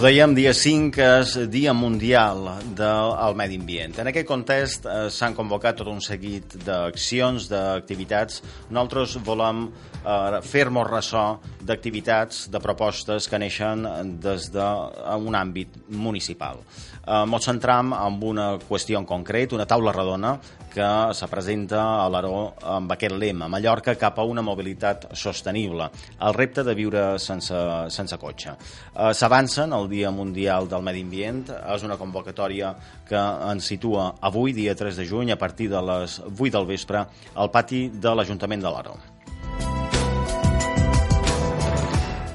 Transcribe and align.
Ho 0.00 0.02
dèiem, 0.06 0.32
dia 0.32 0.54
5 0.56 0.96
és 1.04 1.32
Dia 1.52 1.74
Mundial 1.76 2.46
del 2.72 3.34
Medi 3.36 3.58
Ambient. 3.60 3.98
En 4.00 4.08
aquest 4.08 4.24
context 4.24 4.86
eh, 4.88 5.10
s'han 5.12 5.34
convocat 5.36 5.76
tot 5.76 5.90
un 5.92 6.00
seguit 6.00 6.54
d'accions, 6.64 7.50
d'activitats. 7.50 8.38
Nosaltres 8.72 9.18
volem 9.26 9.66
eh, 9.68 10.38
fer-nos 10.40 10.88
ressò 10.88 11.24
d'activitats, 11.68 12.46
de 12.48 12.62
propostes 12.64 13.28
que 13.28 13.42
neixen 13.44 13.84
des 14.24 14.48
d'un 14.54 15.28
de 15.28 15.42
àmbit 15.42 15.76
municipal. 15.92 16.64
Eh, 17.04 17.20
ens 17.20 17.50
centram 17.52 17.92
en 17.92 18.16
una 18.32 18.54
qüestió 18.56 19.04
en 19.04 19.04
concret, 19.04 19.52
una 19.52 19.68
taula 19.68 19.92
redona 19.92 20.38
que 20.70 20.88
se 21.14 21.28
presenta 21.30 21.82
a 22.00 22.08
l'Aró 22.12 22.54
amb 22.76 22.92
aquest 22.94 23.16
lema, 23.18 23.48
Mallorca 23.50 23.96
cap 23.98 24.18
a 24.18 24.26
una 24.26 24.44
mobilitat 24.46 25.08
sostenible, 25.18 25.90
el 26.22 26.36
repte 26.36 26.64
de 26.66 26.74
viure 26.78 27.04
sense, 27.18 27.60
sense 27.90 28.18
cotxe. 28.22 28.56
Eh, 28.94 29.12
S'avancen 29.14 29.74
el 29.76 29.88
Dia 29.90 30.10
Mundial 30.14 30.68
del 30.70 30.86
Medi 30.86 31.04
Ambient, 31.06 31.46
és 31.74 31.86
una 31.86 31.98
convocatòria 32.00 32.74
que 33.08 33.20
ens 33.50 33.70
situa 33.72 34.12
avui, 34.20 34.54
dia 34.56 34.76
3 34.78 35.02
de 35.02 35.06
juny, 35.06 35.34
a 35.34 35.38
partir 35.38 35.70
de 35.72 35.82
les 35.92 36.20
8 36.30 36.52
del 36.58 36.68
vespre, 36.70 37.06
al 37.34 37.50
pati 37.50 37.88
de 37.90 38.14
l'Ajuntament 38.14 38.62
de 38.62 38.70
l'Aró. 38.70 38.98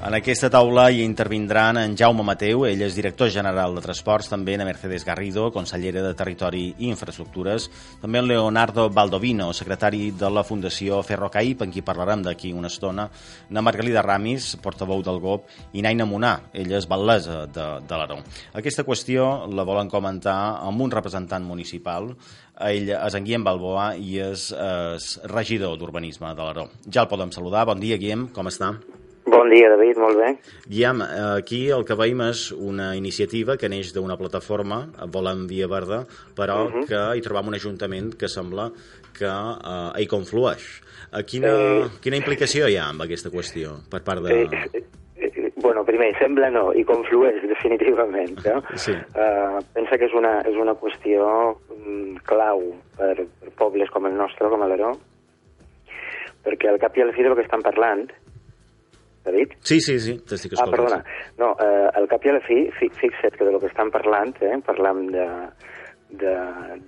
En 0.05 0.13
aquesta 0.13 0.51
taula 0.53 0.83
hi 0.93 0.99
intervindran 1.01 1.79
en 1.81 1.95
Jaume 1.97 2.21
Mateu, 2.21 2.67
ell 2.67 2.83
és 2.85 2.93
director 2.93 3.31
general 3.33 3.73
de 3.73 3.81
Transports, 3.81 4.27
també 4.29 4.53
en 4.53 4.61
Mercedes 4.67 5.01
Garrido, 5.01 5.47
consellera 5.49 6.03
de 6.05 6.11
Territori 6.13 6.67
i 6.77 6.91
Infraestructures, 6.91 7.63
també 8.03 8.19
en 8.21 8.27
Leonardo 8.29 8.83
Baldovino, 8.93 9.47
secretari 9.57 10.11
de 10.13 10.29
la 10.29 10.43
Fundació 10.45 10.99
Ferrocaip, 11.01 11.63
en 11.65 11.73
qui 11.73 11.81
parlarem 11.81 12.21
d'aquí 12.21 12.51
una 12.53 12.69
estona, 12.69 13.07
na 13.49 13.63
Margalida 13.65 14.03
Ramis, 14.05 14.51
portaveu 14.61 15.01
del 15.01 15.17
GOP, 15.23 15.47
i 15.73 15.81
Naina 15.81 16.05
Monà, 16.05 16.35
ella 16.53 16.77
és 16.77 16.85
batlesa 16.91 17.39
de, 17.47 17.65
de 17.89 17.97
l'Aró. 17.97 18.19
Aquesta 18.61 18.85
qüestió 18.85 19.47
la 19.49 19.65
volen 19.65 19.89
comentar 19.89 20.35
amb 20.67 20.83
un 20.85 20.93
representant 20.93 21.47
municipal, 21.47 22.11
ell 22.67 22.93
és 22.93 23.17
en 23.17 23.25
Guillem 23.25 23.47
Balboa 23.49 23.87
i 23.97 24.19
és, 24.27 24.51
és 24.53 25.09
regidor 25.33 25.81
d'Urbanisme 25.81 26.35
de 26.37 26.45
l'Aró. 26.45 26.67
Ja 26.85 27.07
el 27.07 27.09
podem 27.09 27.33
saludar. 27.33 27.65
Bon 27.65 27.81
dia, 27.81 27.97
Guillem, 27.97 28.27
com 28.37 28.53
està? 28.53 28.75
Bon 29.25 29.49
dia, 29.49 29.71
David, 29.73 29.97
molt 29.97 30.19
bé. 30.21 30.27
Guillem, 30.69 31.01
aquí 31.33 31.63
el 31.73 31.85
que 31.85 31.97
veiem 31.97 32.21
és 32.27 32.51
una 32.53 32.91
iniciativa 32.97 33.55
que 33.57 33.69
neix 33.71 33.89
d'una 33.95 34.19
plataforma, 34.19 34.83
Volem 35.09 35.47
Via 35.49 35.67
Verda, 35.67 36.03
però 36.37 36.65
uh 36.67 36.71
-huh. 36.71 36.85
que 36.85 37.01
hi 37.17 37.21
trobam 37.25 37.47
un 37.47 37.55
ajuntament 37.55 38.13
que 38.15 38.27
sembla 38.27 38.69
que 39.17 39.25
eh, 39.25 40.01
hi 40.01 40.07
conflueix. 40.07 40.81
Quina, 41.25 41.47
eh... 41.47 41.87
quina 42.03 42.17
implicació 42.17 42.67
hi 42.67 42.77
ha 42.77 42.89
amb 42.89 43.01
aquesta 43.01 43.31
qüestió 43.31 43.79
per 43.89 44.03
part 44.03 44.21
de... 44.21 44.43
Eh, 44.43 44.83
eh, 45.17 45.51
bueno, 45.55 45.85
primer, 45.85 46.11
sembla 46.19 46.49
no, 46.49 46.73
i 46.73 46.83
conflueix 46.83 47.41
definitivament. 47.53 48.35
No? 48.45 48.61
Sí. 48.75 48.91
Uh, 48.91 49.63
pensa 49.73 49.97
que 49.97 50.05
és 50.05 50.13
una, 50.13 50.41
és 50.41 50.55
una 50.55 50.75
qüestió 50.75 51.55
um, 51.71 52.17
clau 52.23 52.75
per, 52.97 53.15
per 53.39 53.49
pobles 53.57 53.89
com 53.89 54.05
el 54.05 54.15
nostre, 54.15 54.49
com 54.49 54.61
l'Aró, 54.67 54.91
perquè 56.43 56.69
al 56.69 56.79
cap 56.79 56.97
i 56.97 57.01
al 57.01 57.13
fi 57.15 57.23
del 57.23 57.35
que 57.35 57.47
estan 57.47 57.63
parlant 57.65 58.05
David? 59.25 59.55
Sí, 59.61 59.79
sí, 59.81 59.97
sí, 59.99 60.17
t'estic 60.29 60.53
escoltant. 60.53 60.73
Ah, 60.73 60.75
perdona. 60.75 60.99
No, 61.41 61.53
eh, 61.59 61.89
al 61.99 62.07
cap 62.11 62.25
i 62.25 62.31
a 62.31 62.37
la 62.37 62.43
fi, 62.45 62.59
fi 62.77 62.89
fixa't 62.99 63.37
que 63.37 63.47
de 63.47 63.55
lo 63.55 63.59
que 63.63 63.71
estan 63.71 63.91
parlant, 63.93 64.35
eh, 64.41 64.53
parlam 64.65 65.07
de, 65.13 65.25
de, 66.21 66.35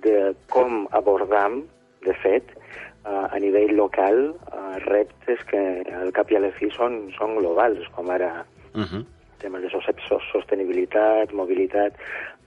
de 0.06 0.16
com 0.54 0.86
abordam, 0.96 1.62
de 2.06 2.14
fet, 2.22 2.54
eh, 2.54 3.26
a 3.26 3.38
nivell 3.42 3.74
local, 3.76 4.34
eh, 4.52 4.78
reptes 4.86 5.44
que 5.50 5.62
al 6.00 6.14
cap 6.16 6.30
i 6.30 6.38
a 6.38 6.44
la 6.46 6.54
fi 6.58 6.70
són, 6.76 7.06
són 7.18 7.36
globals, 7.40 7.86
com 7.96 8.10
ara 8.14 8.32
uh 8.74 8.82
-huh. 8.82 9.04
temes 9.38 9.62
de 9.62 9.70
sostenibilitat, 10.32 11.32
mobilitat, 11.32 11.94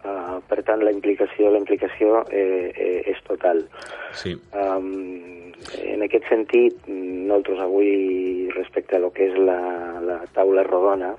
uh, 0.03 0.39
per 0.47 0.63
tant 0.63 0.83
la 0.83 0.91
implicació 0.91 1.51
la 1.51 1.61
implicació 1.61 2.25
eh, 2.29 2.71
eh, 2.75 3.01
és 3.05 3.23
total. 3.23 3.63
Sí. 4.11 4.35
Um, 4.51 5.51
en 5.77 6.01
aquest 6.01 6.27
sentit, 6.29 6.87
nosaltres 6.87 7.59
avui, 7.59 7.91
respecte 8.55 8.95
a 8.95 8.99
lo 8.99 9.11
que 9.11 9.27
és 9.29 9.37
la, 9.37 9.59
la 10.05 10.21
taula 10.35 10.63
rodona, 10.67 11.13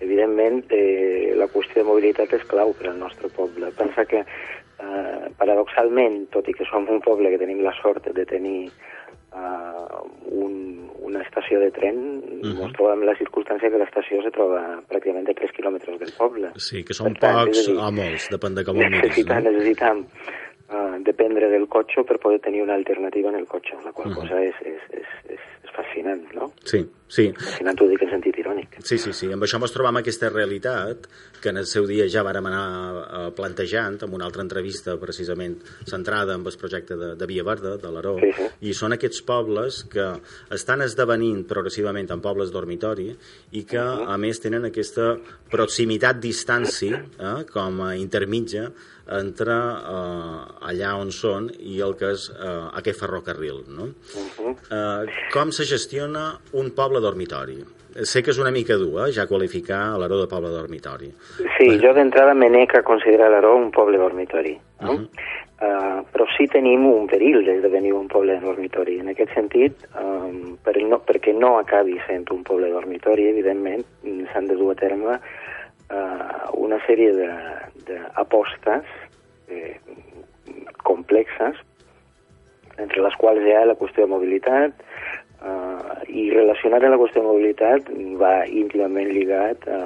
evidentment 0.00 0.64
eh, 0.74 1.32
la 1.38 1.48
qüestió 1.52 1.82
de 1.82 1.88
mobilitat 1.88 2.34
és 2.36 2.44
clau 2.50 2.74
per 2.78 2.90
al 2.90 2.98
nostre 2.98 3.30
poble. 3.34 3.70
Pensa 3.78 4.04
que, 4.10 4.24
eh, 4.24 5.30
paradoxalment, 5.38 6.26
tot 6.34 6.48
i 6.48 6.56
que 6.56 6.66
som 6.70 6.88
un 6.90 7.00
poble 7.04 7.30
que 7.30 7.40
tenim 7.40 7.62
la 7.64 7.74
sort 7.80 8.10
de 8.12 8.26
tenir 8.26 8.70
uh, 9.34 10.02
un, 10.30 10.90
una 11.02 11.22
estació 11.22 11.60
de 11.60 11.70
tren, 11.70 11.96
uh 11.96 12.50
-huh. 12.50 12.64
ens 12.64 12.72
trobem 12.76 13.02
la 13.02 13.16
circumstància 13.16 13.70
que 13.70 13.78
l'estació 13.78 14.22
se 14.22 14.30
troba 14.30 14.60
pràcticament 14.88 15.28
a 15.30 15.34
3 15.34 15.52
quilòmetres 15.56 15.98
del 15.98 16.12
poble. 16.18 16.52
Sí, 16.56 16.84
que 16.84 16.94
són 16.94 17.14
tant, 17.14 17.46
pocs 17.46 17.66
dir, 17.66 17.76
o 17.76 17.90
molts, 17.90 18.30
depèn 18.30 18.54
de 18.54 18.64
com 18.64 18.76
ho 18.76 18.90
miris. 18.90 19.26
No? 19.26 19.40
Necessitam 19.40 20.04
uh, 20.04 20.96
dependre 21.02 21.48
del 21.50 21.66
cotxe 21.68 22.04
per 22.04 22.18
poder 22.18 22.40
tenir 22.40 22.62
una 22.62 22.74
alternativa 22.74 23.28
en 23.28 23.36
el 23.36 23.46
cotxe, 23.46 23.74
la 23.84 23.92
qual 23.92 24.08
uh 24.08 24.12
-huh. 24.12 24.20
cosa 24.20 24.42
és, 24.42 24.54
és, 24.62 24.82
és, 24.90 25.08
és 25.30 25.40
fascinant, 25.74 26.22
no? 26.36 26.50
Sí, 26.64 26.80
sí. 27.08 27.26
Fascinant 27.38 27.80
ho 27.82 27.88
dic 27.90 28.04
en 28.06 28.12
sentit 28.14 28.38
irònic. 28.42 28.78
Sí, 28.86 28.98
sí, 29.02 29.12
sí. 29.16 29.30
Amb 29.34 29.46
això 29.46 29.60
ens 29.60 29.74
trobam 29.74 29.98
aquesta 30.00 30.30
realitat 30.32 31.08
que 31.42 31.52
en 31.52 31.60
el 31.60 31.68
seu 31.70 31.86
dia 31.90 32.06
ja 32.10 32.24
vàrem 32.26 32.46
anar 32.48 33.30
plantejant 33.36 33.98
amb 34.06 34.16
una 34.16 34.28
altra 34.28 34.44
entrevista 34.44 34.96
precisament 35.00 35.58
centrada 35.90 36.38
en 36.38 36.46
el 36.46 36.58
projecte 36.60 36.96
de, 37.00 37.12
de 37.18 37.28
Via 37.30 37.44
Verda, 37.44 37.76
de 37.80 37.92
l'Aró, 37.92 38.16
sí, 38.22 38.32
sí. 38.38 38.48
i 38.70 38.74
són 38.76 38.96
aquests 38.96 39.24
pobles 39.26 39.82
que 39.92 40.08
estan 40.54 40.84
esdevenint 40.86 41.44
progressivament 41.50 42.10
en 42.14 42.24
pobles 42.24 42.54
dormitori 42.54 43.10
i 43.52 43.64
que, 43.68 43.82
a 43.82 44.16
més, 44.20 44.40
tenen 44.42 44.70
aquesta 44.70 45.14
proximitat, 45.52 46.20
distància, 46.22 47.04
eh, 47.18 47.38
com 47.52 47.82
a 47.84 47.94
intermitja, 48.00 48.70
entre 49.04 49.54
eh, 49.54 50.68
allà 50.70 50.94
on 50.96 51.10
són 51.12 51.50
i 51.60 51.76
el 51.84 51.94
que 52.00 52.12
és 52.14 52.28
eh, 52.32 52.52
aquest 52.80 53.00
ferrocarril. 53.02 53.64
No? 53.68 53.84
Uh 53.84 54.28
-huh. 54.36 54.54
eh, 54.70 55.30
com 55.32 55.52
se 55.52 55.63
gestiona 55.68 56.32
un 56.52 56.70
poble 56.76 57.00
dormitori? 57.00 57.58
Sé 58.02 58.24
que 58.26 58.32
és 58.34 58.40
una 58.42 58.50
mica 58.50 58.74
dur, 58.74 59.04
eh, 59.04 59.12
ja 59.14 59.28
qualificar 59.30 59.94
l'Aró 60.00 60.18
de 60.18 60.26
poble 60.26 60.50
dormitori. 60.50 61.12
Sí, 61.38 61.68
Però... 61.68 61.78
jo 61.84 61.92
d'entrada 61.94 62.34
me 62.34 62.48
nec 62.50 62.74
a 62.74 62.82
considerar 62.82 63.30
l'Aró 63.30 63.54
un 63.56 63.70
poble 63.70 63.98
dormitori. 63.98 64.58
No? 64.80 64.92
Uh 64.92 64.98
-huh. 64.98 65.08
uh, 65.62 66.00
però 66.12 66.26
sí 66.36 66.48
tenim 66.48 66.86
un 66.86 67.06
perill 67.06 67.44
d'esdevenir 67.44 67.92
un 67.92 68.08
poble 68.08 68.40
dormitori. 68.40 68.98
En 68.98 69.08
aquest 69.08 69.32
sentit, 69.34 69.86
um, 69.94 70.58
per 70.64 70.76
no, 70.82 71.02
perquè 71.06 71.32
no 71.32 71.58
acabi 71.58 72.00
sent 72.06 72.30
un 72.30 72.42
poble 72.42 72.70
dormitori, 72.70 73.28
evidentment, 73.28 73.84
s'han 74.32 74.46
de 74.46 74.56
dur 74.56 74.72
a 74.72 74.74
terme 74.74 75.20
uh, 75.90 76.64
una 76.64 76.78
sèrie 76.86 77.12
d'apostes 77.86 78.84
eh, 79.48 79.80
complexes, 80.82 81.56
entre 82.78 83.02
les 83.02 83.16
quals 83.20 83.44
hi 83.44 83.54
ha 83.54 83.64
la 83.68 83.76
qüestió 83.78 84.04
de 84.04 84.10
mobilitat, 84.10 84.72
i 86.14 86.28
relacionat 86.30 86.84
amb 86.84 86.94
la 86.94 87.00
qüestió 87.00 87.22
de 87.22 87.28
mobilitat 87.28 87.88
va 88.20 88.34
íntimament 88.46 89.10
lligat 89.10 89.66
a 89.68 89.80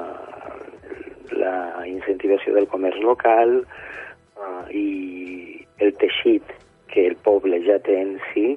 la 1.38 1.86
incentivació 1.88 2.54
del 2.54 2.68
comerç 2.68 3.00
local 3.04 3.60
uh, 3.62 4.64
i 4.72 5.60
el 5.84 5.94
teixit 6.00 6.44
que 6.92 7.06
el 7.10 7.16
poble 7.24 7.60
ja 7.66 7.78
té 7.84 7.96
en 8.00 8.16
si 8.32 8.50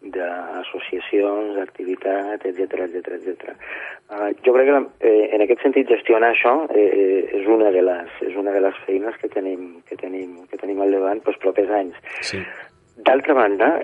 d'associacions, 0.00 1.56
d'activitat, 1.58 2.44
etc 2.48 2.86
etc 2.86 3.16
etc. 3.18 3.50
Uh, 4.08 4.30
jo 4.46 4.54
crec 4.56 4.68
que 4.70 4.76
la, 4.76 4.82
eh, 5.04 5.26
en 5.36 5.44
aquest 5.44 5.60
sentit 5.64 5.92
gestionar 5.92 6.32
això 6.32 6.54
eh, 6.72 7.20
és 7.36 7.48
una 7.52 7.68
de 7.74 7.82
les 7.84 8.22
és 8.24 8.38
una 8.40 8.54
de 8.56 8.62
les 8.64 8.78
feines 8.86 9.16
que 9.20 9.28
tenim 9.32 9.82
que 9.88 9.98
tenim 10.00 10.38
que 10.48 10.60
tenim 10.60 10.80
al 10.80 10.96
davant 10.96 11.20
pels 11.26 11.40
propers 11.44 11.72
anys. 11.82 12.00
Sí. 12.30 12.40
D'altra 13.04 13.36
banda, 13.36 13.74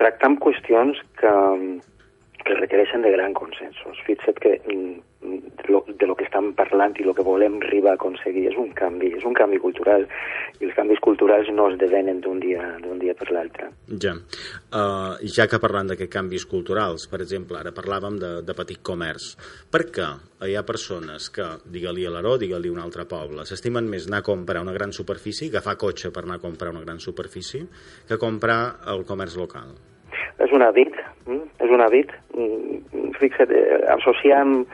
tractar 0.00 0.30
amb 0.30 0.40
qüestions 0.44 1.00
que, 1.20 1.32
que 2.46 2.58
requereixen 2.58 3.02
de 3.02 3.12
gran 3.14 3.34
consensos. 3.34 4.00
Fixa't 4.06 4.38
que 4.42 4.58
de 5.20 5.72
lo, 5.72 5.84
de 5.86 6.06
lo 6.06 6.14
que 6.16 6.24
estem 6.24 6.52
parlant 6.56 6.94
i 6.98 7.04
el 7.04 7.12
que 7.16 7.24
volem 7.24 7.58
arribar 7.60 7.92
a 7.92 7.98
aconseguir 7.98 8.46
és 8.50 8.56
un 8.58 8.70
canvi, 8.76 9.10
és 9.18 9.24
un 9.28 9.34
canvi 9.36 9.60
cultural 9.60 10.06
i 10.60 10.66
els 10.66 10.74
canvis 10.76 11.00
culturals 11.04 11.50
no 11.52 11.68
es 11.70 11.76
devenen 11.80 12.22
d'un 12.24 12.40
dia, 12.40 12.62
dia 13.00 13.14
per 13.16 13.28
l'altre. 13.32 13.68
Ja. 14.02 14.14
Uh, 14.16 15.20
ja 15.24 15.46
que 15.50 15.60
parlant 15.60 15.92
d'aquests 15.92 16.12
canvis 16.12 16.46
culturals, 16.48 17.06
per 17.10 17.20
exemple, 17.24 17.58
ara 17.60 17.74
parlàvem 17.76 18.18
de, 18.20 18.32
de 18.46 18.56
petit 18.56 18.80
comerç. 18.84 19.34
Per 19.72 19.84
què 19.92 20.08
hi 20.48 20.56
ha 20.56 20.64
persones 20.66 21.28
que, 21.32 21.46
digue-li 21.68 22.08
a 22.08 22.14
l'Aró, 22.14 22.36
digue-li 22.40 22.72
a 22.72 22.76
un 22.76 22.82
altre 22.82 23.06
poble, 23.08 23.44
s'estimen 23.48 23.88
més 23.88 24.08
anar 24.08 24.24
a 24.24 24.28
comprar 24.30 24.64
una 24.64 24.76
gran 24.76 24.92
superfície, 24.96 25.48
agafar 25.52 25.76
cotxe 25.80 26.12
per 26.12 26.24
anar 26.24 26.40
a 26.40 26.44
comprar 26.44 26.72
una 26.74 26.84
gran 26.84 27.00
superfície, 27.00 27.66
que 28.08 28.20
comprar 28.20 28.60
el 28.92 29.04
comerç 29.08 29.36
local? 29.40 29.76
És 30.40 30.52
un 30.56 30.64
hàbit, 30.64 30.92
mm? 30.96 30.99
És 31.70 31.76
un 31.76 31.84
hàbit. 31.84 32.10
Mm, 32.34 33.12
fixa't, 33.18 33.50
eh, 33.54 33.84
associam 33.94 34.64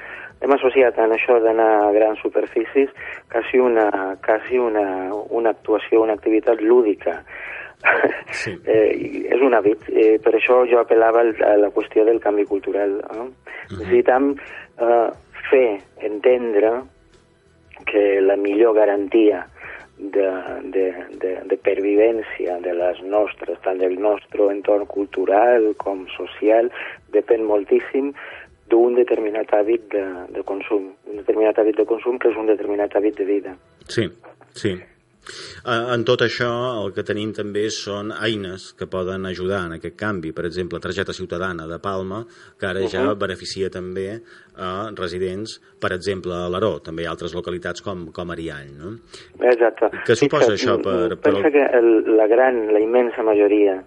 hem 0.41 0.53
associat 0.53 0.99
en 1.01 1.13
això 1.13 1.39
d'anar 1.41 1.69
a 1.87 1.93
grans 1.93 2.21
superfícies 2.21 2.91
quasi 3.33 3.59
una, 3.59 4.17
quasi 4.25 4.59
una, 4.59 5.13
una 5.31 5.51
actuació, 5.51 6.03
una 6.03 6.17
activitat 6.17 6.61
lúdica. 6.61 7.23
Sí. 8.33 8.53
eh, 8.73 9.29
és 9.33 9.41
un 9.41 9.55
hàbit. 9.57 9.89
Eh, 9.93 10.17
per 10.25 10.35
això 10.37 10.65
jo 10.69 10.81
apel·lava 10.81 11.25
a 11.45 11.57
la 11.61 11.71
qüestió 11.73 12.05
del 12.05 12.21
canvi 12.21 12.45
cultural. 12.45 12.99
Eh? 13.01 13.17
-huh. 13.17 13.31
Necessitam 13.79 14.35
eh, 14.81 15.09
fer 15.51 15.81
entendre 16.01 16.83
que 17.87 18.21
la 18.21 18.37
millor 18.37 18.75
garantia 18.75 19.47
de, 19.99 20.27
de, 20.75 20.87
de, 21.23 21.33
de 21.51 21.57
pervivència 21.57 22.59
de 22.65 22.75
les 22.77 23.03
nostres, 23.03 23.61
tant 23.65 23.79
del 23.81 23.97
nostre 24.01 24.51
entorn 24.53 24.87
cultural 24.91 25.73
com 25.83 26.05
social, 26.17 26.69
depèn 27.15 27.47
moltíssim 27.49 28.13
d'un 28.71 28.99
determinat 28.99 29.53
hàbit 29.55 29.87
de, 29.95 30.05
de 30.35 30.43
consum, 30.47 30.91
un 31.07 31.23
determinat 31.23 31.59
hàbit 31.63 31.79
de 31.81 31.87
consum 31.89 32.19
que 32.19 32.33
és 32.33 32.39
un 32.41 32.51
determinat 32.51 32.97
hàbit 32.99 33.19
de 33.21 33.29
vida. 33.29 33.57
Sí, 33.89 34.09
sí. 34.59 34.75
En 35.67 36.05
tot 36.07 36.23
això, 36.23 36.49
el 36.85 36.93
que 36.95 37.05
tenim 37.07 37.33
també 37.35 37.67
són 37.75 38.13
eines 38.15 38.69
que 38.79 38.87
poden 38.91 39.27
ajudar 39.27 39.65
en 39.67 39.77
aquest 39.79 39.97
canvi. 39.99 40.33
Per 40.37 40.47
exemple, 40.47 40.81
targeta 40.83 41.15
ciutadana 41.17 41.67
de 41.67 41.79
Palma, 41.83 42.25
que 42.59 42.67
ara 42.67 42.81
uh 42.81 42.87
-huh. 42.87 42.91
ja 42.91 43.15
beneficia 43.15 43.71
també 43.71 44.21
a 44.57 44.91
residents, 44.95 45.61
per 45.81 45.93
exemple, 45.93 46.33
a 46.33 46.49
l'Aró. 46.49 46.81
També 46.81 47.03
hi 47.03 47.07
ha 47.07 47.11
altres 47.11 47.35
localitats 47.35 47.83
com, 47.83 48.13
com 48.13 48.31
Ariany, 48.31 48.71
no? 48.79 48.97
Exacte. 49.41 49.91
Què 50.07 50.15
suposa 50.15 50.57
sí, 50.57 50.65
això 50.65 50.81
per... 50.83 51.17
per 51.19 51.33
Pensa 51.33 51.51
que 51.51 51.67
el, 51.79 52.17
la 52.17 52.27
gran, 52.27 52.73
la 52.73 52.81
immensa 52.81 53.23
majoria 53.23 53.83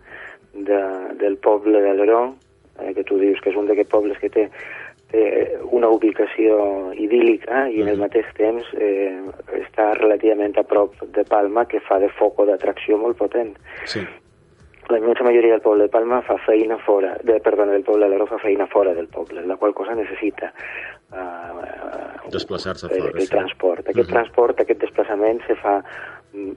de, 0.54 0.82
del 1.20 1.38
poble 1.38 1.82
de 1.82 1.94
l'Aró, 1.94 2.36
eh, 2.80 2.94
que 2.94 3.04
tu 3.04 3.18
dius 3.18 3.40
que 3.42 3.50
és 3.50 3.56
un 3.56 3.68
d'aquests 3.68 3.92
pobles 3.92 4.18
que 4.20 4.30
té 4.30 4.50
té 5.12 5.58
una 5.74 5.90
ubicació 5.90 6.56
idíl·lica 6.94 7.66
i 7.74 7.82
en 7.84 7.90
el 7.92 8.00
mateix 8.02 8.30
temps 8.38 8.68
eh, 8.78 9.18
està 9.58 9.92
relativament 9.98 10.58
a 10.58 10.66
prop 10.68 10.98
de 11.16 11.26
Palma, 11.30 11.66
que 11.66 11.82
fa 11.86 12.00
de 12.00 12.10
foco 12.20 12.46
d'atracció 12.50 12.98
molt 13.02 13.18
potent. 13.18 13.56
Sí. 13.90 14.04
La 14.90 14.98
immensa 14.98 15.26
majoria 15.26 15.54
del 15.54 15.66
poble 15.66 15.86
de 15.86 15.94
Palma 15.94 16.22
fa 16.26 16.38
feina 16.46 16.80
fora, 16.86 17.16
de, 17.24 17.38
perdona, 17.46 17.76
del 17.78 17.86
poble 17.86 18.08
de 18.08 18.14
l'Aro 18.14 18.26
fa 18.30 18.40
feina 18.42 18.66
fora 18.70 18.96
del 18.98 19.10
poble, 19.10 19.46
la 19.46 19.58
qual 19.62 19.76
cosa 19.78 19.94
necessita 19.98 20.50
uh, 21.14 22.30
desplaçar-se 22.34 22.90
fora. 22.90 23.12
El, 23.12 23.20
el 23.22 23.28
sí. 23.28 23.30
transport. 23.30 23.86
Aquest 23.86 24.00
uh 24.00 24.06
-huh. 24.08 24.16
transport, 24.16 24.60
aquest 24.60 24.82
desplaçament 24.82 25.46
se 25.46 25.56
fa 25.62 25.84
mm, 26.34 26.52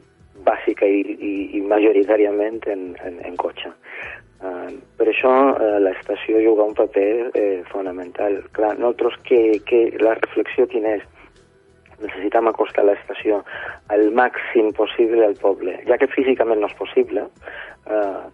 bàsica 0.45 0.87
i, 0.87 1.01
i, 1.01 1.33
i 1.59 1.61
majoritàriament 1.61 2.61
en, 2.67 2.97
en, 3.05 3.21
en 3.25 3.37
cotxe. 3.37 3.73
Uh, 4.43 4.73
per 4.99 5.07
això 5.07 5.31
uh, 5.31 5.77
l'estació 5.79 6.41
juga 6.43 6.65
un 6.67 6.75
paper 6.75 7.31
eh, 7.39 7.61
fonamental. 7.71 8.41
Clar, 8.57 8.73
nosaltres 8.81 9.21
que, 9.29 9.39
que 9.69 9.85
la 10.03 10.17
reflexió 10.19 10.67
quina 10.67 10.97
és? 10.99 11.05
Necessitem 12.03 12.49
acostar 12.51 12.83
l'estació 12.89 13.39
al 13.95 14.09
màxim 14.19 14.73
possible 14.75 15.23
al 15.23 15.37
poble, 15.39 15.77
ja 15.87 15.95
que 16.01 16.11
físicament 16.11 16.59
no 16.59 16.67
és 16.67 16.75
possible, 16.75 17.29
uh, 17.87 18.25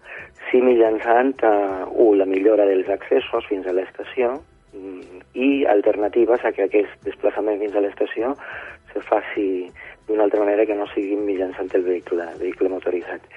sí 0.49 0.63
mitjançant 0.65 1.45
uh, 1.45 1.85
uh, 1.93 2.15
la 2.17 2.25
millora 2.31 2.65
dels 2.71 2.89
accessos 2.89 3.45
fins 3.51 3.69
a 3.69 3.77
l'estació 3.77 4.39
um, 4.73 5.21
i 5.37 5.67
alternatives 5.69 6.41
a 6.41 6.55
que 6.57 6.65
aquest 6.65 7.05
desplaçament 7.05 7.61
fins 7.61 7.77
a 7.77 7.85
l'estació 7.85 8.33
se 8.95 9.05
faci 9.05 9.49
d'una 10.09 10.25
altra 10.25 10.41
manera 10.41 10.65
que 10.65 10.75
no 10.75 10.89
sigui 10.95 11.21
mitjançant 11.21 11.69
el 11.77 11.85
vehicle, 11.85 12.25
vehicle 12.41 12.73
motoritzat. 12.73 13.29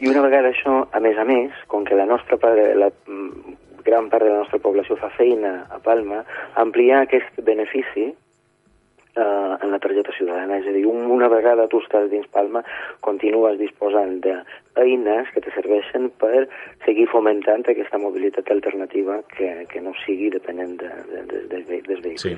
I 0.00 0.08
una 0.08 0.22
vegada 0.24 0.48
això, 0.48 0.86
a 0.96 1.00
més 1.04 1.18
a 1.20 1.26
més, 1.28 1.52
com 1.68 1.84
que 1.84 1.98
la 1.98 2.08
nostra 2.08 2.38
part, 2.40 2.56
la 2.56 2.88
mm, 2.88 3.56
gran 3.84 4.08
part 4.08 4.24
de 4.24 4.32
la 4.32 4.42
nostra 4.44 4.60
població 4.62 4.96
fa 4.96 5.10
feina 5.12 5.66
a 5.68 5.80
Palma, 5.84 6.22
ampliar 6.60 7.02
aquest 7.04 7.40
benefici 7.44 8.06
eh, 8.08 9.52
en 9.60 9.70
la 9.70 9.78
targeta 9.78 10.14
ciutadana. 10.16 10.56
És 10.60 10.68
a 10.70 10.72
dir, 10.72 10.86
una 10.88 11.28
vegada 11.32 11.68
tu 11.68 11.82
estàs 11.84 12.08
dins 12.12 12.28
Palma, 12.32 12.62
continues 13.04 13.58
disposant 13.60 14.18
d'eines 14.24 15.32
que 15.34 15.44
te 15.44 15.52
serveixen 15.56 16.08
per 16.22 16.46
seguir 16.86 17.08
fomentant 17.12 17.66
aquesta 17.68 18.00
mobilitat 18.00 18.50
alternativa 18.56 19.20
que, 19.36 19.52
que 19.68 19.84
no 19.84 19.92
sigui 20.04 20.30
depenent 20.32 20.78
de, 20.80 20.92
de, 21.10 21.26
de, 21.28 21.44
de, 21.50 21.82
dels 21.88 22.00
vehicles. 22.00 22.24
Sí. 22.24 22.36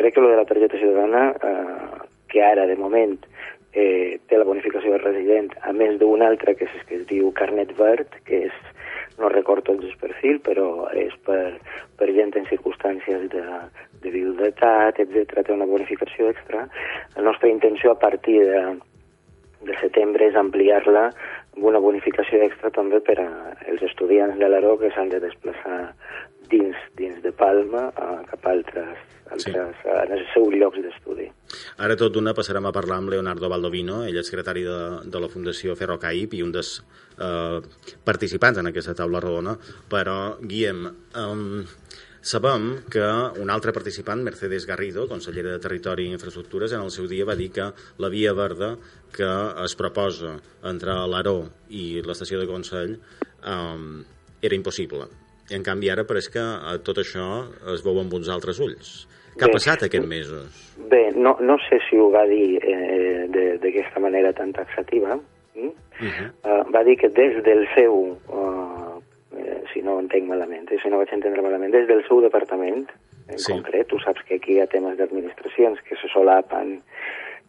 Crec 0.00 0.16
que 0.16 0.24
lo 0.24 0.32
de 0.32 0.40
la 0.40 0.48
targeta 0.48 0.80
ciutadana, 0.80 1.28
eh, 1.36 2.08
que 2.32 2.40
ara, 2.40 2.64
de 2.66 2.76
moment, 2.80 3.18
eh, 3.72 4.20
té 4.28 4.38
la 4.38 4.46
bonificació 4.48 4.94
de 4.94 5.02
resident, 5.02 5.50
a 5.62 5.72
més 5.72 5.98
d'un 6.00 6.22
altre 6.22 6.54
que, 6.58 6.68
és, 6.68 6.86
que 6.88 7.00
es 7.00 7.06
diu 7.08 7.32
carnet 7.36 7.72
verd, 7.78 8.14
que 8.28 8.44
és, 8.48 8.60
no 9.18 9.28
recordo 9.32 9.74
el 9.74 9.84
perfil, 10.00 10.40
però 10.44 10.88
és 10.96 11.12
per, 11.26 11.58
per 11.98 12.08
gent 12.16 12.32
en 12.38 12.48
circumstàncies 12.48 13.28
de, 13.32 13.44
de 14.02 14.14
viudetat, 14.14 14.98
etc. 15.02 15.44
té 15.44 15.52
una 15.52 15.68
bonificació 15.68 16.30
extra. 16.32 16.66
La 17.16 17.26
nostra 17.28 17.50
intenció 17.52 17.92
a 17.92 18.00
partir 18.00 18.40
de, 18.48 18.62
de 19.68 19.78
setembre 19.80 20.30
és 20.30 20.38
ampliar-la 20.38 21.10
una 21.60 21.80
bonificació 21.82 22.40
extra 22.46 22.70
també 22.72 23.00
per 23.04 23.18
als 23.20 23.82
estudiants 23.84 24.38
de 24.40 24.48
l'ARO 24.48 24.78
que 24.80 24.90
s'han 24.94 25.10
de 25.12 25.20
desplaçar 25.20 25.80
dins, 26.52 26.76
dins 26.96 27.20
de 27.24 27.32
Palma 27.32 27.90
a, 27.92 28.08
cap 28.28 28.46
a 28.46 28.54
altres, 28.54 29.02
altres 29.30 29.76
sí. 29.82 29.90
en 29.92 30.14
els 30.16 30.32
seus 30.32 30.56
llocs 30.56 30.80
d'estudi. 30.84 31.28
Ara 31.84 31.96
tot 32.00 32.14
d'una 32.14 32.34
passarem 32.36 32.66
a 32.68 32.74
parlar 32.74 33.00
amb 33.00 33.12
Leonardo 33.12 33.50
Baldovino, 33.52 34.02
ell 34.08 34.20
és 34.20 34.28
secretari 34.28 34.64
de, 34.66 34.78
de 35.04 35.22
la 35.22 35.30
Fundació 35.32 35.76
Ferrocaip 35.78 36.36
i 36.36 36.42
un 36.44 36.54
dels 36.54 36.78
eh, 37.18 37.60
participants 38.04 38.62
en 38.62 38.72
aquesta 38.72 38.96
taula 38.98 39.20
rodona, 39.24 39.56
però, 39.92 40.36
Guillem, 40.40 40.86
eh, 40.88 42.06
sabem 42.22 42.68
que 42.90 43.02
un 43.42 43.50
altre 43.50 43.74
participant, 43.76 44.22
Mercedes 44.22 44.66
Garrido, 44.66 45.08
consellera 45.10 45.56
de 45.56 45.62
Territori 45.62 46.06
i 46.08 46.14
Infraestructures, 46.14 46.72
en 46.72 46.86
el 46.86 46.94
seu 46.94 47.08
dia 47.10 47.26
va 47.28 47.36
dir 47.38 47.50
que 47.52 47.68
la 47.98 48.12
via 48.12 48.32
verda 48.32 48.76
que 49.12 49.32
es 49.64 49.74
proposa 49.76 50.38
entre 50.64 50.94
l'Aró 51.10 51.42
i 51.68 52.00
l'estació 52.06 52.40
de 52.40 52.48
Consell 52.48 52.96
eh, 52.96 53.82
era 54.42 54.56
impossible 54.56 55.10
i 55.52 55.58
en 55.58 55.64
canvi 55.66 55.90
ara 55.92 56.04
pareix 56.08 56.28
que 56.32 56.42
eh, 56.42 56.78
tot 56.86 57.00
això 57.02 57.26
es 57.74 57.82
veu 57.84 57.98
amb 58.00 58.14
uns 58.18 58.30
altres 58.32 58.60
ulls. 58.62 58.92
Què 59.36 59.46
ha 59.46 59.52
passat 59.52 59.86
aquests 59.86 60.08
mesos? 60.08 60.62
Bé, 60.92 61.06
no, 61.16 61.34
no 61.40 61.56
sé 61.66 61.78
si 61.88 61.98
ho 62.00 62.10
va 62.12 62.24
dir 62.28 62.58
eh, 62.60 63.56
d'aquesta 63.62 64.00
manera 64.04 64.32
tan 64.36 64.52
taxativa. 64.56 65.16
Mm? 65.56 65.68
Uh 65.68 66.08
-huh. 66.08 66.28
uh, 66.48 66.72
va 66.74 66.82
dir 66.84 66.96
que 66.96 67.08
des 67.08 67.42
del 67.44 67.66
seu, 67.74 68.16
uh, 68.28 68.81
si 69.82 69.88
no 69.88 69.96
ho 69.96 70.00
entenc 70.00 70.28
malament, 70.30 70.70
eh, 70.70 70.78
si 70.78 70.88
no 70.88 71.00
vaig 71.00 71.10
entendre 71.10 71.42
malament, 71.42 71.72
des 71.74 71.88
del 71.90 72.04
seu 72.06 72.20
departament, 72.22 72.86
en 73.26 73.38
sí. 73.38 73.50
concret, 73.50 73.88
tu 73.90 73.98
saps 73.98 74.22
que 74.28 74.38
aquí 74.38 74.54
hi 74.54 74.60
ha 74.62 74.70
temes 74.70 74.94
d'administracions 74.98 75.82
que 75.88 75.98
se 75.98 76.10
solapen 76.12 76.76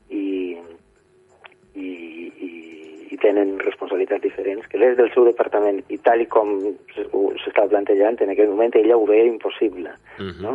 i, 0.10 0.58
i, 1.78 1.86
i 1.86 2.50
i 3.14 3.18
tenen 3.22 3.60
responsabilitats 3.62 4.24
diferents, 4.24 4.66
que 4.70 4.80
des 4.82 4.96
del 4.98 5.12
seu 5.14 5.26
departament, 5.28 5.84
i 5.94 6.00
tal 6.02 6.24
i 6.24 6.26
com 6.26 6.56
s'estava 6.96 7.70
plantejant, 7.70 8.18
en 8.24 8.32
aquell 8.34 8.50
moment 8.50 8.74
ella 8.80 8.98
ho 8.98 9.06
veia 9.06 9.28
impossible. 9.30 9.92
Uh 10.18 10.26
-huh. 10.26 10.42
no? 10.42 10.54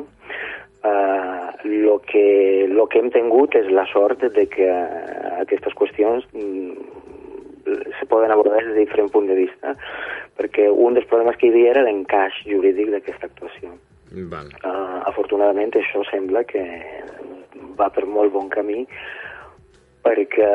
Uh, 0.82 1.50
lo, 1.64 1.98
que, 2.02 2.66
lo 2.68 2.86
que 2.86 2.98
hem 2.98 3.10
tingut 3.10 3.54
és 3.54 3.70
la 3.70 3.86
sort 3.92 4.22
de 4.22 4.46
que 4.46 4.66
uh, 4.66 5.40
aquestes 5.42 5.74
qüestions 5.74 6.24
mm, 6.32 6.72
se 7.98 8.06
poden 8.06 8.30
abordar 8.30 8.62
des 8.64 8.74
de 8.74 8.80
diferent 8.80 9.10
punt 9.10 9.26
de 9.26 9.34
vista, 9.34 9.76
perquè 10.38 10.68
un 10.70 10.96
dels 10.96 11.08
problemes 11.10 11.38
que 11.38 11.48
hi 11.48 11.54
havia 11.54 11.72
era 11.74 11.84
l'encaix 11.86 12.42
jurídic 12.46 12.92
d'aquesta 12.94 13.30
actuació. 13.30 13.74
Val. 14.32 14.48
Uh, 14.64 15.00
afortunadament 15.10 15.74
això 15.76 16.00
sembla 16.08 16.44
que 16.48 16.62
va 17.78 17.90
per 17.92 18.06
molt 18.08 18.32
bon 18.32 18.48
camí, 18.52 18.84
perquè 20.06 20.48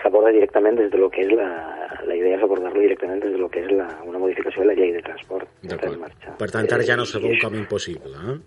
s'aborda 0.00 0.32
directament 0.34 0.78
des 0.80 0.90
de 0.90 0.98
lo 0.98 1.10
que 1.12 1.22
és 1.26 1.34
la, 1.36 1.50
la 2.08 2.16
idea 2.16 2.38
és 2.38 2.46
abordar-lo 2.46 2.80
directament 2.82 3.20
des 3.22 3.36
de 3.36 3.38
lo 3.40 3.50
que 3.52 3.62
és 3.62 3.70
la, 3.76 3.86
una 4.08 4.18
modificació 4.22 4.64
de 4.64 4.72
la 4.72 4.78
llei 4.78 4.94
de 4.96 5.04
transport. 5.06 5.46
Per 6.40 6.50
tant, 6.50 6.66
ara 6.66 6.88
ja 6.88 6.96
no 6.98 7.06
sabeu 7.06 7.36
com 7.42 7.54
impossible, 7.60 8.16
eh? 8.32 8.38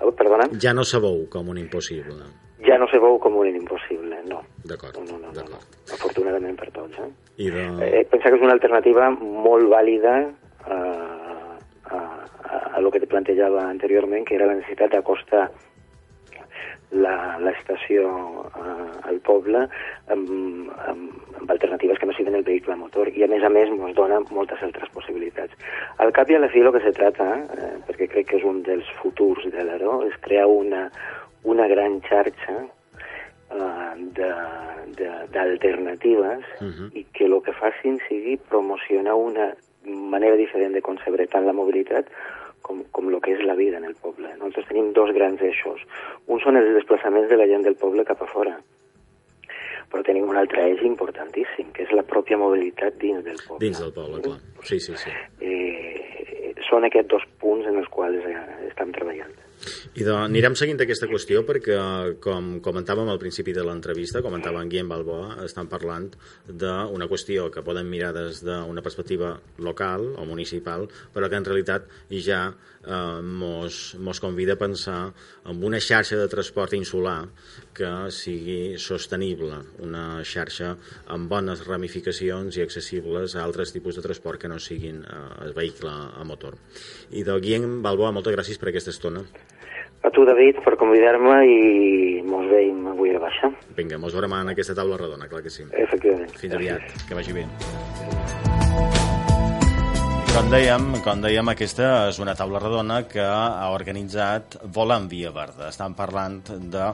Oh, 0.00 0.10
perdona? 0.16 0.48
Ja 0.60 0.72
no 0.74 0.84
sabeu 0.88 1.26
com 1.30 1.52
un 1.52 1.60
impossible. 1.60 2.26
Ja 2.64 2.78
no 2.80 2.88
sabeu 2.90 3.18
com 3.20 3.36
un 3.42 3.52
impossible, 3.52 4.22
no. 4.30 4.40
D'acord, 4.64 4.96
no, 5.04 5.18
no, 5.20 5.32
no, 5.36 5.48
no, 5.52 5.60
Afortunadament 5.94 6.56
per 6.60 6.70
tots, 6.74 6.98
eh? 7.00 7.10
I 7.44 7.50
de... 7.50 7.66
eh 7.88 8.04
pensa 8.10 8.30
que 8.30 8.38
és 8.38 8.46
una 8.46 8.56
alternativa 8.56 9.10
molt 9.18 9.70
vàlida 9.72 10.16
eh, 10.24 10.74
a, 11.90 12.00
a, 12.00 12.58
a 12.78 12.80
lo 12.80 12.90
que 12.90 13.00
te 13.02 13.10
plantejava 13.10 13.68
anteriorment, 13.68 14.26
que 14.26 14.36
era 14.38 14.50
la 14.50 14.58
necessitat 14.58 14.94
d'acostar 14.94 15.48
l'estació 16.94 18.04
eh, 18.54 19.08
al 19.10 19.18
poble 19.26 19.64
amb, 20.14 20.28
amb, 20.86 21.32
amb 21.40 21.50
alternatives 21.50 21.98
que 21.98 22.06
no 22.06 22.14
siguin 22.14 22.36
el 22.38 22.46
vehicle 22.46 22.76
motor 22.78 23.10
i 23.10 23.24
a 23.24 23.30
més 23.30 23.42
a 23.42 23.50
més 23.50 23.72
ens 23.72 23.96
dona 23.96 24.20
moltes 24.30 24.62
altres 24.62 24.92
possibilitats. 24.94 25.56
Al 25.98 26.12
cap 26.14 26.30
i 26.30 26.36
a 26.36 26.42
la 26.42 26.50
fi 26.52 26.62
el 26.62 26.70
que 26.76 26.84
se 26.84 26.94
trata, 26.94 27.26
eh, 27.56 27.74
perquè 27.88 28.08
crec 28.12 28.30
que 28.30 28.38
és 28.38 28.46
un 28.46 28.62
dels 28.62 28.88
futurs 29.00 29.46
de 29.50 29.66
l'Aro, 29.66 30.02
és 30.06 30.16
crear 30.22 30.46
una, 30.46 30.86
una 31.42 31.66
gran 31.68 32.00
xarxa 32.06 32.56
eh, 32.62 32.70
d'alternatives 35.32 36.44
uh 36.60 36.66
-huh. 36.66 36.88
i 36.94 37.04
que 37.12 37.24
el 37.24 37.42
que 37.42 37.52
facin 37.52 37.98
sigui 38.08 38.36
promocionar 38.36 39.14
una 39.14 39.54
manera 39.84 40.36
diferent 40.36 40.72
de 40.74 40.82
concebre 40.82 41.26
tant 41.26 41.46
la 41.46 41.52
mobilitat 41.52 42.06
com, 42.62 42.82
com 42.90 43.08
el 43.12 43.20
que 43.20 43.34
és 43.36 43.42
la 43.44 43.54
vida 43.54 43.76
en 43.76 43.84
el 43.84 43.94
poble. 43.94 44.28
Nosaltres 44.38 44.68
tenim 44.68 44.92
dos 44.96 45.12
grans 45.12 45.40
eixos. 45.42 45.80
Un 46.26 46.40
són 46.40 46.56
els 46.56 46.72
desplaçaments 46.78 47.28
de 47.28 47.36
la 47.36 47.46
gent 47.46 47.62
del 47.66 47.76
poble 47.76 48.04
cap 48.08 48.22
a 48.22 48.30
fora, 48.32 48.56
però 49.92 50.02
tenim 50.06 50.28
un 50.32 50.40
altre 50.40 50.64
eix 50.70 50.82
importantíssim, 50.82 51.70
que 51.76 51.84
és 51.84 51.92
la 51.92 52.02
pròpia 52.02 52.40
mobilitat 52.40 52.96
dins 53.02 53.22
del 53.26 53.38
poble. 53.46 53.60
Dins 53.66 53.82
del 53.84 53.92
poble, 53.92 54.22
clar. 54.24 54.38
Sí, 54.62 54.80
sí, 54.80 54.96
sí. 54.96 55.12
Eh, 55.40 56.54
són 56.70 56.88
aquests 56.88 57.12
dos 57.12 57.26
punts 57.40 57.68
en 57.68 57.76
els 57.82 57.90
quals 57.92 58.24
eh, 58.24 58.38
estem 58.70 58.94
treballant. 58.96 59.43
I 59.94 60.04
de, 60.04 60.12
anirem 60.16 60.56
seguint 60.58 60.80
aquesta 60.82 61.08
qüestió 61.10 61.44
perquè, 61.46 61.76
com 62.24 62.58
comentàvem 62.64 63.08
al 63.10 63.20
principi 63.22 63.54
de 63.56 63.64
l'entrevista, 63.66 64.22
comentava 64.24 64.62
en 64.62 64.70
Guillem 64.72 64.90
Balboa, 64.90 65.44
estan 65.44 65.70
parlant 65.70 66.10
d'una 66.48 67.08
qüestió 67.10 67.48
que 67.54 67.64
poden 67.66 67.88
mirar 67.90 68.12
des 68.16 68.42
d'una 68.44 68.82
perspectiva 68.84 69.34
local 69.62 70.10
o 70.18 70.26
municipal, 70.28 70.88
però 71.14 71.30
que 71.30 71.40
en 71.40 71.48
realitat 71.48 71.86
ja 72.26 72.42
eh, 72.50 73.20
mos, 73.22 73.94
mos 73.98 74.20
convida 74.20 74.58
a 74.58 74.60
pensar 74.60 75.12
en 75.46 75.62
una 75.64 75.80
xarxa 75.80 76.18
de 76.18 76.28
transport 76.28 76.74
insular 76.74 77.28
que 77.74 77.90
sigui 78.14 78.76
sostenible, 78.78 79.62
una 79.84 80.22
xarxa 80.26 80.74
amb 81.14 81.30
bones 81.30 81.64
ramificacions 81.68 82.58
i 82.58 82.66
accessibles 82.66 83.34
a 83.36 83.44
altres 83.44 83.72
tipus 83.74 83.96
de 83.96 84.04
transport 84.04 84.42
que 84.42 84.50
no 84.50 84.58
siguin 84.58 85.02
eh, 85.04 85.24
el 85.46 85.54
vehicle 85.56 85.90
a 85.90 86.24
motor. 86.26 86.58
I 87.12 87.24
de 87.24 87.40
Guillem 87.40 87.82
Balboa, 87.82 88.12
moltes 88.12 88.34
gràcies 88.36 88.60
per 88.60 88.72
aquesta 88.72 88.94
estona. 88.94 89.24
A 90.04 90.10
tu, 90.12 90.20
David, 90.28 90.58
per 90.60 90.74
convidar-me 90.76 91.36
i 91.48 92.20
mos 92.28 92.44
veiem 92.50 92.90
avui 92.90 93.14
a 93.16 93.20
baixa. 93.22 93.48
Vinga, 93.72 93.96
mos 93.96 94.12
veurem 94.12 94.34
en 94.36 94.52
aquesta 94.52 94.74
taula 94.76 94.98
redona, 95.00 95.30
clar 95.30 95.40
que 95.40 95.48
sí. 95.48 95.64
Efectivament. 95.72 96.34
Fins 96.36 96.52
aviat, 96.58 96.92
que 97.08 97.16
vagi 97.16 97.32
bé. 97.32 97.46
Com 100.34 100.50
dèiem, 100.52 100.90
com 101.06 101.24
dèiem, 101.24 101.48
aquesta 101.54 101.88
és 102.10 102.20
una 102.20 102.34
taula 102.36 102.60
redona 102.60 103.00
que 103.08 103.24
ha 103.24 103.70
organitzat 103.72 104.58
Volant 104.76 105.08
Via 105.08 105.32
Verda. 105.32 105.70
Estan 105.72 105.96
parlant 105.96 106.42
de 106.52 106.90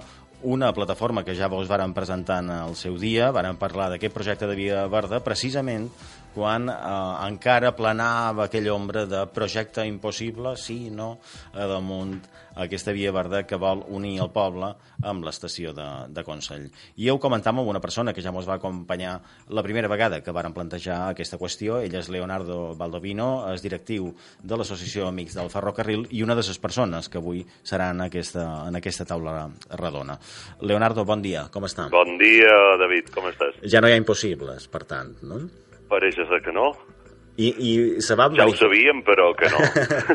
una 0.47 0.71
plataforma 0.73 1.25
que 1.27 1.35
ja 1.35 1.51
vos 1.51 1.67
varen 1.69 1.91
presentar 1.97 2.39
en 2.45 2.55
el 2.55 2.79
seu 2.79 2.95
dia, 2.95 3.33
varen 3.35 3.59
parlar 3.59 3.91
d'aquest 3.91 4.15
projecte 4.15 4.47
de 4.47 4.55
Via 4.55 4.87
Verda, 4.93 5.19
precisament 5.25 5.91
quan 6.35 6.69
eh, 6.71 6.75
encara 7.27 7.75
planava 7.77 8.47
aquella 8.47 8.75
ombra 8.75 9.07
de 9.07 9.25
projecte 9.35 9.87
impossible, 9.87 10.57
sí, 10.57 10.89
no, 10.91 11.17
a 11.55 11.67
damunt 11.71 12.21
aquesta 12.61 12.93
via 12.93 13.13
verda 13.13 13.45
que 13.47 13.59
vol 13.61 13.83
unir 13.95 14.17
el 14.21 14.31
poble 14.35 14.73
amb 15.07 15.25
l'estació 15.25 15.73
de, 15.77 15.87
de 16.11 16.25
Consell. 16.27 16.67
I 17.01 17.09
ho 17.11 17.19
comentàvem 17.23 17.63
amb 17.63 17.73
una 17.73 17.83
persona 17.83 18.13
que 18.13 18.23
ja 18.25 18.33
ens 18.35 18.49
va 18.49 18.59
acompanyar 18.59 19.15
la 19.49 19.65
primera 19.65 19.89
vegada 19.89 20.21
que 20.21 20.35
varen 20.35 20.55
plantejar 20.57 20.99
aquesta 21.11 21.39
qüestió. 21.41 21.81
Ell 21.81 21.97
és 21.97 22.11
Leonardo 22.13 22.75
Baldovino, 22.79 23.31
és 23.55 23.65
directiu 23.65 24.11
de 24.43 24.59
l'Associació 24.59 25.09
Amics 25.09 25.39
del 25.39 25.51
Ferrocarril 25.53 26.07
i 26.11 26.25
una 26.27 26.37
de 26.37 26.45
les 26.45 26.61
persones 26.61 27.09
que 27.09 27.21
avui 27.23 27.45
serà 27.63 27.91
en 27.95 28.05
aquesta, 28.07 28.47
en 28.69 28.77
aquesta 28.77 29.07
taula 29.09 29.49
redona. 29.79 30.19
Leonardo, 30.61 31.07
bon 31.09 31.23
dia, 31.23 31.47
com 31.53 31.67
està? 31.69 31.89
Bon 31.93 32.17
dia, 32.21 32.53
David, 32.81 33.11
com 33.15 33.31
estàs? 33.31 33.61
Ja 33.65 33.81
no 33.81 33.89
hi 33.89 33.97
ha 33.97 34.01
impossibles, 34.01 34.69
per 34.71 34.85
tant, 34.91 35.17
no? 35.23 35.45
Pareix 35.91 36.17
ser 36.17 36.41
que 36.45 36.55
no. 36.55 36.71
I, 37.41 37.49
i 37.57 38.03
se 38.05 38.17
va 38.19 38.27
ja 38.37 38.45
ho 38.45 38.55
sabíem, 38.57 39.01
però 39.07 39.31
que 39.39 39.49
no. 39.49 39.61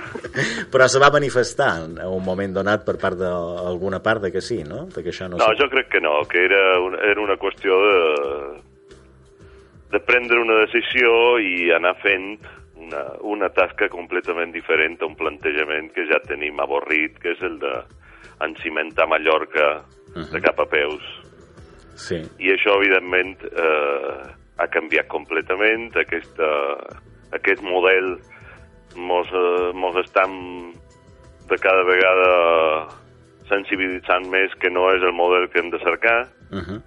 però 0.73 0.87
se 0.91 0.99
va 1.01 1.09
manifestar 1.13 1.71
en 1.85 1.97
un 2.05 2.21
moment 2.25 2.53
donat 2.53 2.83
per 2.85 2.97
part 3.01 3.17
d'alguna 3.17 4.01
part 4.03 4.27
de 4.27 4.31
que 4.35 4.43
sí, 4.45 4.59
no? 4.67 4.85
De 4.93 5.01
que 5.01 5.13
això 5.13 5.29
no, 5.31 5.39
no 5.41 5.47
jo 5.57 5.69
crec 5.71 5.89
que 5.95 6.03
no, 6.03 6.19
que 6.29 6.43
era, 6.45 6.61
una, 6.83 7.01
era 7.07 7.23
una 7.23 7.37
qüestió 7.41 7.79
de, 7.87 7.97
de 9.95 10.03
prendre 10.05 10.43
una 10.43 10.59
decisió 10.65 11.39
i 11.41 11.71
anar 11.73 11.95
fent 12.03 12.35
una, 12.85 13.03
una 13.25 13.49
tasca 13.55 13.89
completament 13.89 14.53
diferent 14.53 14.99
a 15.01 15.09
un 15.09 15.17
plantejament 15.17 15.91
que 15.95 16.05
ja 16.11 16.21
tenim 16.27 16.59
avorrit, 16.61 17.17
que 17.23 17.33
és 17.33 17.43
el 17.47 17.57
de 17.63 17.73
encimentar 18.45 19.07
Mallorca 19.07 19.67
uh 19.79 20.13
-huh. 20.13 20.31
de 20.31 20.41
cap 20.41 20.59
a 20.59 20.65
peus. 20.69 21.03
Sí. 21.95 22.19
I 22.39 22.51
això, 22.51 22.75
evidentment, 22.75 23.39
eh, 23.43 24.44
ha 24.57 24.67
canviat 24.71 25.07
completament. 25.11 25.95
Aquesta, 25.99 26.49
aquest 27.35 27.63
model 27.63 28.17
mos, 28.95 29.27
eh, 29.31 29.71
mos 29.73 29.97
estan 30.03 30.73
de 31.49 31.57
cada 31.61 31.83
vegada 31.83 32.29
sensibilitzant 33.49 34.25
més 34.31 34.53
que 34.61 34.71
no 34.73 34.87
és 34.95 35.03
el 35.03 35.13
model 35.13 35.47
que 35.51 35.61
hem 35.61 35.69
de 35.69 35.79
cercar, 35.83 36.27
uh 36.51 36.63
-huh. 36.63 36.81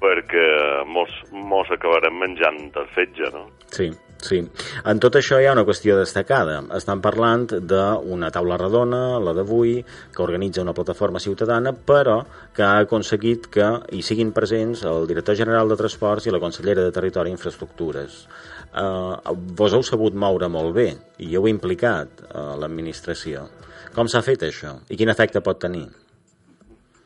perquè 0.00 0.84
mos, 0.86 1.10
mos 1.32 1.70
acabarem 1.70 2.18
menjant 2.18 2.70
el 2.76 2.88
fetge, 2.94 3.30
no? 3.32 3.48
Sí. 3.72 3.90
Sí. 4.20 4.40
En 4.84 5.00
tot 5.00 5.16
això 5.16 5.38
hi 5.40 5.46
ha 5.48 5.54
una 5.54 5.64
qüestió 5.64 5.96
destacada. 5.98 6.58
Estan 6.76 7.00
parlant 7.04 7.46
d'una 7.48 8.30
taula 8.34 8.58
redona, 8.60 9.18
la 9.22 9.32
d'avui, 9.36 9.78
que 10.14 10.22
organitza 10.22 10.64
una 10.64 10.76
plataforma 10.76 11.22
ciutadana, 11.22 11.72
però 11.72 12.20
que 12.54 12.62
ha 12.66 12.84
aconseguit 12.84 13.48
que 13.54 13.70
hi 13.96 14.02
siguin 14.04 14.34
presents 14.36 14.84
el 14.88 15.08
director 15.08 15.38
general 15.38 15.72
de 15.72 15.78
Transports 15.80 16.28
i 16.28 16.34
la 16.34 16.42
consellera 16.42 16.84
de 16.84 16.92
Territori 16.94 17.32
i 17.32 17.36
Infraestructures. 17.38 18.20
Eh, 18.70 19.32
vos 19.58 19.74
heu 19.74 19.82
sabut 19.82 20.14
moure 20.14 20.48
molt 20.48 20.76
bé 20.76 20.90
i 21.18 21.32
heu 21.34 21.48
implicat 21.50 22.22
uh, 22.28 22.54
l'administració. 22.60 23.48
Com 23.96 24.06
s'ha 24.06 24.22
fet 24.22 24.44
això 24.46 24.76
i 24.90 24.98
quin 25.00 25.10
efecte 25.10 25.42
pot 25.42 25.58
tenir? 25.64 25.88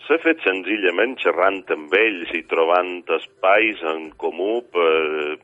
S'ha 0.05 0.19
fet 0.21 0.43
senzillament 0.45 1.15
xerrant 1.23 1.63
amb 1.73 1.95
ells 1.97 2.35
i 2.37 2.43
trobant 2.51 2.99
espais 3.17 3.81
en 3.95 4.11
comú 4.21 4.59
per, 4.75 5.39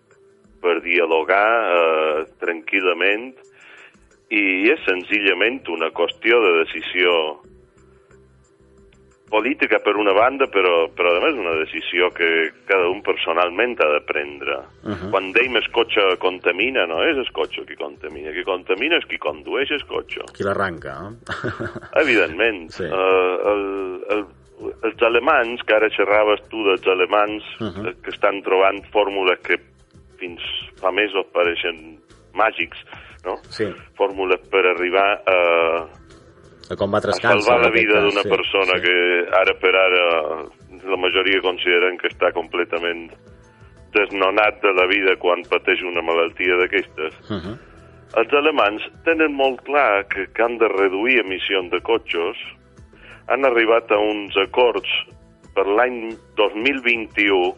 per 0.60 0.80
dialogar 0.84 1.48
eh, 1.76 2.26
tranquil·lament 2.42 3.30
i 4.30 4.42
és 4.70 4.82
senzillament 4.86 5.64
una 5.72 5.90
qüestió 5.90 6.38
de 6.44 6.52
decisió 6.62 7.14
política 9.30 9.78
per 9.78 9.94
una 9.96 10.12
banda, 10.12 10.48
però, 10.50 10.90
però 10.90 11.14
a 11.14 11.20
més 11.22 11.38
una 11.38 11.54
decisió 11.60 12.10
que 12.12 12.50
cada 12.66 12.88
un 12.90 12.98
personalment 13.06 13.78
ha 13.80 13.88
de 13.94 14.00
prendre. 14.04 14.56
Uh 14.82 14.90
-huh. 14.90 15.10
Quan 15.14 15.30
deim 15.32 15.56
el 15.56 15.70
cotxe 15.70 16.02
contamina, 16.18 16.86
no 16.86 16.98
és 17.06 17.16
el 17.16 17.30
cotxe 17.32 17.64
qui 17.64 17.76
contamina. 17.76 18.32
Qui 18.32 18.44
contamina 18.44 18.98
és 18.98 19.06
qui 19.06 19.18
condueix 19.18 19.70
el 19.70 19.86
cotxe. 19.86 20.26
Qui 20.34 20.44
l'arranca, 20.44 20.90
eh? 21.06 21.14
Evidentment. 22.02 22.70
Sí. 22.70 22.84
Uh, 22.84 23.36
el, 23.52 23.64
el, 24.10 24.24
els 24.82 25.02
alemans, 25.02 25.62
que 25.62 25.74
ara 25.74 25.88
xerraves 25.88 26.42
tu 26.50 26.64
dels 26.64 26.86
alemans, 26.86 27.42
uh 27.60 27.70
-huh. 27.70 27.94
que 28.02 28.10
estan 28.10 28.42
trobant 28.42 28.82
fórmules 28.90 29.38
que 29.46 29.58
fins 30.20 30.44
fa 30.80 30.92
mesos 30.94 31.26
pareixen 31.34 31.98
màgics, 32.36 32.84
no? 33.24 33.36
Sí. 33.50 33.66
Fórmules 33.98 34.42
per 34.52 34.62
arribar 34.74 35.08
a, 35.26 35.38
a 36.70 36.76
combatre 36.78 37.12
a 37.14 37.18
salvar 37.18 37.58
la 37.64 37.72
vida 37.74 38.00
d'una 38.04 38.22
sí, 38.22 38.30
persona 38.30 38.78
sí. 38.78 38.84
que 38.86 38.96
ara 39.40 39.56
per 39.58 39.74
ara 39.74 40.04
la 40.86 40.98
majoria 41.00 41.42
consideren 41.44 41.98
que 42.00 42.08
està 42.12 42.30
completament 42.36 43.08
desnonat 43.94 44.60
de 44.62 44.72
la 44.76 44.86
vida 44.86 45.16
quan 45.18 45.42
pateix 45.50 45.82
una 45.82 46.02
malaltia 46.06 46.56
d'aquestes. 46.60 47.16
Uh 47.26 47.40
-huh. 47.40 47.56
Els 48.20 48.32
alemans 48.34 48.82
tenen 49.06 49.34
molt 49.34 49.62
clar 49.66 50.06
que, 50.10 50.26
que 50.34 50.42
han 50.42 50.58
de 50.58 50.68
reduir 50.68 51.20
emissions 51.20 51.70
de 51.70 51.80
cotxes, 51.80 52.38
han 53.28 53.44
arribat 53.44 53.90
a 53.90 53.98
uns 53.98 54.36
acords 54.36 54.90
per 55.54 55.66
l'any 55.66 56.16
2021 56.36 57.54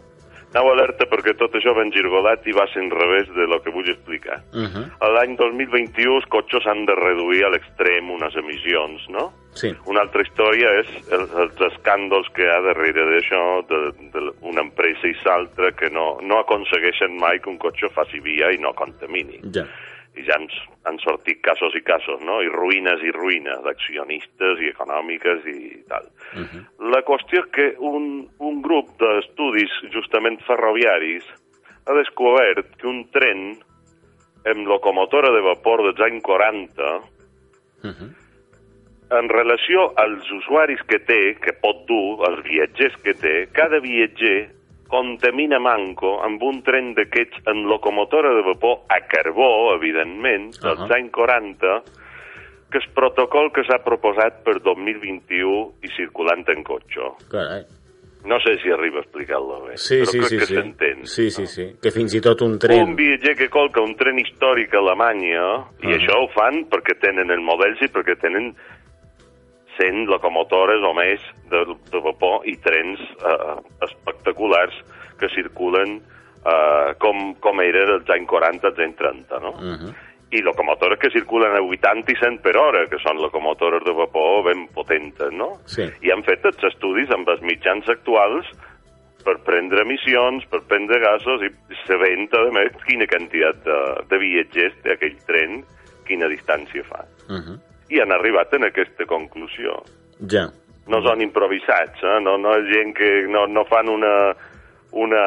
Anau 0.53 0.69
alerta 0.69 1.07
perquè 1.09 1.33
tot 1.41 1.55
això 1.57 1.73
va 1.73 1.85
engirgolat 1.87 2.45
i 2.47 2.53
va 2.53 2.67
ser 2.69 2.83
en 2.85 2.91
revés 2.93 3.31
de 3.33 3.47
lo 3.49 3.59
que 3.65 3.73
vull 3.73 3.89
explicar. 3.89 4.43
Uh 4.53 4.69
-huh. 4.69 4.85
L'any 5.15 5.37
2021 5.37 6.17
els 6.17 6.27
cotxes 6.29 6.67
han 6.67 6.85
de 6.85 6.95
reduir 6.95 7.45
a 7.45 7.49
l'extrem 7.49 8.11
unes 8.11 8.37
emissions, 8.37 9.09
no? 9.09 9.33
Sí. 9.55 9.73
Una 9.87 10.01
altra 10.01 10.23
història 10.23 10.69
és 10.81 10.89
el, 11.13 11.25
els 11.43 11.57
escàndols 11.73 12.29
que 12.35 12.43
hi 12.43 12.49
ha 12.49 12.61
darrere 12.61 13.05
d'això, 13.05 13.65
d'una 13.69 14.61
empresa 14.61 15.07
i 15.07 15.17
l'altra, 15.25 15.73
que 15.73 15.91
no, 15.91 16.19
no 16.23 16.39
aconsegueixen 16.39 17.17
mai 17.17 17.39
que 17.39 17.51
un 17.51 17.59
cotxe 17.59 17.89
faci 17.89 18.21
via 18.21 18.51
i 18.51 18.59
no 18.59 18.73
contamini. 18.73 19.41
Ja 19.55 19.67
i 20.15 20.25
ja 20.27 20.37
han, 20.37 20.49
han 20.85 20.99
sortit 21.01 21.41
casos 21.43 21.75
i 21.79 21.81
casos, 21.85 22.21
no? 22.21 22.41
I 22.45 22.51
ruïnes 22.53 23.01
i 23.01 23.13
ruïnes 23.17 23.63
d'accionistes 23.65 24.61
i 24.61 24.69
econòmiques 24.73 25.47
i 25.49 25.83
tal. 25.89 26.09
Uh 26.37 26.45
-huh. 26.45 26.63
La 26.93 27.03
qüestió 27.03 27.41
és 27.41 27.51
que 27.53 27.75
un, 27.79 28.29
un 28.39 28.63
grup 28.63 28.89
d'estudis 29.01 29.73
justament 29.93 30.41
ferroviaris 30.47 31.25
ha 31.87 31.95
descobert 31.95 32.77
que 32.79 32.87
un 32.87 33.09
tren 33.11 33.57
amb 34.45 34.67
locomotora 34.67 35.31
de 35.33 35.41
vapor 35.41 35.83
dels 35.87 36.01
anys 36.01 36.23
40 36.23 36.97
uh 36.97 37.91
-huh. 37.91 38.11
en 39.19 39.29
relació 39.29 39.93
als 39.97 40.31
usuaris 40.31 40.83
que 40.83 40.99
té, 40.99 41.37
que 41.41 41.53
pot 41.53 41.87
dur, 41.87 42.29
els 42.29 42.43
viatgers 42.45 42.97
que 43.03 43.15
té, 43.15 43.49
cada 43.53 43.81
viatger 43.81 44.51
contamina 44.93 45.59
manco 45.63 46.19
amb 46.21 46.43
un 46.45 46.61
tren 46.67 46.93
d'aquests 46.97 47.47
en 47.49 47.65
locomotora 47.71 48.35
de 48.37 48.45
vapor 48.51 48.83
a 48.93 49.01
carbó, 49.09 49.73
evidentment, 49.75 50.53
dels 50.61 50.81
uh 50.81 50.87
-huh. 50.87 50.97
anys 50.99 51.13
40, 51.13 51.83
que 52.71 52.79
és 52.79 52.89
protocol 52.95 53.53
que 53.53 53.65
s'ha 53.65 53.81
proposat 53.85 54.43
per 54.45 54.61
2021 54.61 55.73
i 55.83 55.89
circulant 55.97 56.45
en 56.49 56.63
cotxe. 56.65 57.09
Carai. 57.31 57.65
No 58.25 58.39
sé 58.39 58.53
si 58.63 58.71
arriba 58.71 58.99
a 58.99 59.03
explicar-lo 59.03 59.65
bé, 59.65 59.77
sí, 59.77 59.99
però 59.99 60.11
sí, 60.11 60.19
crec 60.19 60.29
sí, 60.29 60.39
que 60.39 60.47
sí. 60.47 60.55
s'entén. 60.55 61.07
Sí, 61.07 61.31
sí, 61.31 61.47
sí, 61.47 61.67
que 61.83 61.91
fins 61.91 62.15
i 62.15 62.21
tot 62.21 62.41
un 62.43 62.59
tren... 62.59 62.85
Un 62.89 62.95
viatger 62.95 63.35
que 63.35 63.49
colca 63.49 63.83
un 63.83 63.97
tren 63.97 64.19
històric 64.19 64.75
a 64.75 64.79
Alemanya, 64.79 65.47
uh 65.57 65.65
-huh. 65.67 65.91
i 65.91 65.97
això 65.99 66.15
ho 66.23 66.29
fan 66.29 66.69
perquè 66.71 66.95
tenen 67.01 67.31
el 67.31 67.41
model 67.41 67.75
i 67.81 67.89
perquè 67.91 68.15
tenen 68.21 68.55
100 69.79 70.07
locomotores 70.11 70.83
o 70.85 70.93
més 70.97 71.23
de, 71.51 71.65
de 71.91 72.01
vapor 72.05 72.47
i 72.49 72.57
trens 72.65 73.01
eh, 73.01 73.57
espectaculars 73.89 74.77
que 75.21 75.31
circulen 75.35 76.01
eh, 76.45 76.95
com, 77.03 77.35
com 77.41 77.63
era 77.65 77.85
dels 77.95 78.11
anys 78.17 78.29
40, 78.31 78.73
als 78.73 78.81
anys 78.87 78.99
30, 78.99 79.41
no? 79.45 79.55
Uh 79.59 79.77
-huh. 79.77 79.95
i 80.33 80.41
locomotores 80.41 80.99
que 80.99 81.11
circulen 81.11 81.53
a 81.53 81.61
80 81.61 82.13
i 82.13 82.17
100 82.17 82.39
per 82.41 82.57
hora, 82.57 82.89
que 82.89 82.99
són 82.99 83.21
locomotores 83.21 83.85
de 83.85 83.93
vapor 83.93 84.45
ben 84.45 84.67
potentes, 84.69 85.31
no? 85.33 85.61
Sí. 85.67 85.85
I 86.01 86.11
han 86.11 86.23
fet 86.25 86.45
els 86.45 86.65
estudis 86.65 87.11
amb 87.11 87.29
els 87.29 87.43
mitjans 87.43 87.89
actuals 87.89 88.47
per 89.25 89.39
prendre 89.45 89.83
emissions, 89.83 90.45
per 90.47 90.63
prendre 90.63 90.99
gasos 91.01 91.43
i 91.43 91.51
sabent, 91.87 92.29
a 92.33 92.51
més, 92.51 92.73
quina 92.87 93.07
quantitat 93.07 93.65
de, 93.65 93.79
de 94.09 94.19
viatgers 94.19 94.75
té 94.83 94.93
aquell 94.93 95.19
tren, 95.27 95.65
quina 96.09 96.29
distància 96.29 96.83
fa. 96.85 97.05
Uh 97.29 97.39
-huh. 97.39 97.72
I 97.93 98.01
han 98.01 98.15
arribat 98.15 98.55
en 98.57 98.67
aquesta 98.69 99.07
conclusió. 99.09 99.77
Ja. 100.33 100.49
No 100.91 100.99
són 101.05 101.23
improvisats, 101.23 102.01
eh? 102.03 102.19
no, 102.25 102.39
no 102.41 102.57
és 102.59 102.67
gent 102.73 102.95
que 102.97 103.11
no, 103.31 103.45
no 103.47 103.63
fan 103.69 103.91
una, 103.93 104.15
una 104.99 105.23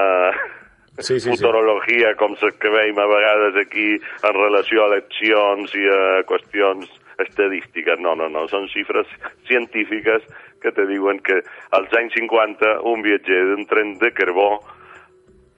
Sí, 0.97 1.19
sí, 1.19 1.19
sí. 1.19 1.29
futurologia 1.33 2.13
com 2.15 2.37
les 2.39 2.55
que 2.55 2.69
veiem 2.71 2.99
a 3.03 3.07
vegades 3.11 3.57
aquí 3.59 3.87
en 3.99 4.35
relació 4.37 4.83
a 4.83 4.93
eleccions 4.93 5.73
i 5.75 5.89
a 5.91 6.21
qüestions 6.27 6.87
estadístiques. 7.19 7.99
No, 7.99 8.15
no, 8.15 8.29
no, 8.31 8.45
són 8.47 8.69
xifres 8.71 9.09
científiques 9.49 10.23
que 10.63 10.71
te 10.71 10.85
diuen 10.87 11.19
que 11.19 11.41
als 11.75 11.91
anys 11.99 12.15
50 12.15 12.77
un 12.87 13.03
viatger 13.03 13.41
d'un 13.51 13.67
tren 13.67 13.97
de 13.99 14.11
carbó 14.15 14.49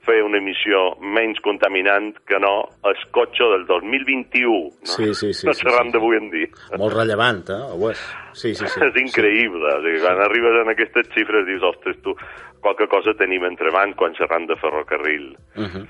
feia 0.08 0.24
una 0.24 0.40
emissió 0.40 0.94
menys 1.16 1.40
contaminant 1.44 2.14
que 2.28 2.40
no 2.40 2.54
el 2.88 2.96
cotxe 3.14 3.46
del 3.52 3.66
2021. 3.68 4.48
No? 4.48 4.94
Sí, 4.94 5.12
sí, 5.14 5.32
sí, 5.36 5.46
No 5.46 5.54
sí, 5.54 5.66
xerrant 5.66 5.90
sí, 5.90 5.92
sí. 5.92 5.96
d'avui 5.98 6.18
en 6.18 6.30
dia. 6.32 6.50
Molt 6.80 6.96
rellevant, 6.96 7.44
eh? 7.52 7.60
Ho 7.76 7.92
és. 7.92 8.02
Sí, 8.32 8.54
sí, 8.54 8.66
sí. 8.66 8.82
és 8.88 8.98
increïble. 9.04 9.74
O 9.76 9.84
sigui, 9.84 10.00
quan 10.06 10.24
arribes 10.24 10.60
en 10.64 10.72
aquestes 10.74 11.12
xifres 11.14 11.46
dius, 11.48 11.68
ostres, 11.70 12.00
tu, 12.04 12.16
qualque 12.64 12.88
cosa 12.90 13.14
tenim 13.18 13.44
entre 13.48 13.72
mans 13.74 13.96
quan 14.00 14.16
xerram 14.18 14.48
de 14.48 14.56
ferrocarril. 14.62 15.30
Uh 15.56 15.68
-huh. 15.68 15.86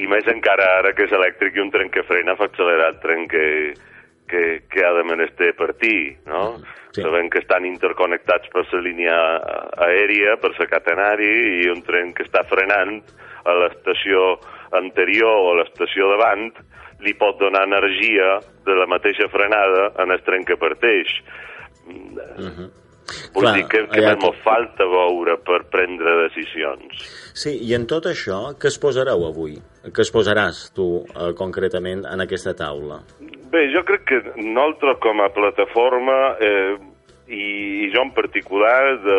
I 0.00 0.06
més 0.08 0.26
encara 0.32 0.78
ara 0.78 0.94
que 0.96 1.04
és 1.04 1.12
elèctric 1.12 1.56
i 1.56 1.60
un 1.60 1.70
tren 1.70 1.90
que 1.90 2.02
frena 2.02 2.36
fa 2.36 2.44
accelerar 2.48 2.94
el 2.94 3.00
tren 3.00 3.28
que, 3.28 3.74
que, 4.28 4.64
que 4.70 4.84
ha 4.84 4.92
de 4.96 5.04
menester 5.04 5.54
partir, 5.56 6.18
no? 6.26 6.58
Sí. 6.92 7.02
Sabem 7.02 7.28
que 7.30 7.38
estan 7.42 7.66
interconnectats 7.68 8.48
per 8.52 8.64
la 8.72 8.80
línia 8.80 9.16
aèria, 9.86 10.36
per 10.40 10.52
la 10.58 10.66
catenari, 10.70 11.30
i 11.64 11.68
un 11.70 11.82
tren 11.84 12.14
que 12.16 12.24
està 12.24 12.42
frenant 12.48 13.02
a 13.46 13.54
l'estació 13.60 14.38
anterior 14.72 15.30
o 15.44 15.50
a 15.52 15.58
l'estació 15.60 16.08
davant 16.14 16.48
li 17.04 17.12
pot 17.14 17.36
donar 17.38 17.66
energia 17.68 18.38
de 18.64 18.74
la 18.78 18.86
mateixa 18.88 19.28
frenada 19.28 19.90
en 20.02 20.10
el 20.14 20.22
tren 20.24 20.44
que 20.48 20.56
parteix. 20.56 21.12
Vull 21.86 23.44
Clar, 23.44 23.52
dir 23.54 23.66
que, 23.70 23.84
que 23.92 24.00
allà- 24.02 24.32
falta 24.42 24.86
veure 24.90 25.36
per 25.46 25.60
prendre 25.70 26.16
decisions. 26.24 27.04
Sí, 27.36 27.52
i 27.68 27.74
en 27.76 27.84
tot 27.86 28.08
això, 28.10 28.56
què 28.58 28.66
es 28.72 28.78
posareu 28.82 29.22
avui? 29.28 29.58
Què 29.94 30.02
es 30.02 30.10
posaràs 30.10 30.72
tu, 30.74 31.04
eh, 31.14 31.28
concretament, 31.38 32.02
en 32.10 32.24
aquesta 32.24 32.54
taula? 32.58 33.02
Bé, 33.50 33.68
jo 33.70 33.82
crec 33.86 34.04
que 34.08 34.20
nosaltres 34.42 34.98
com 35.04 35.20
a 35.22 35.30
plataforma 35.30 36.16
eh, 36.42 36.76
i, 37.28 37.42
i 37.86 37.90
jo 37.94 38.02
en 38.02 38.12
particular, 38.14 38.96
de, 39.02 39.18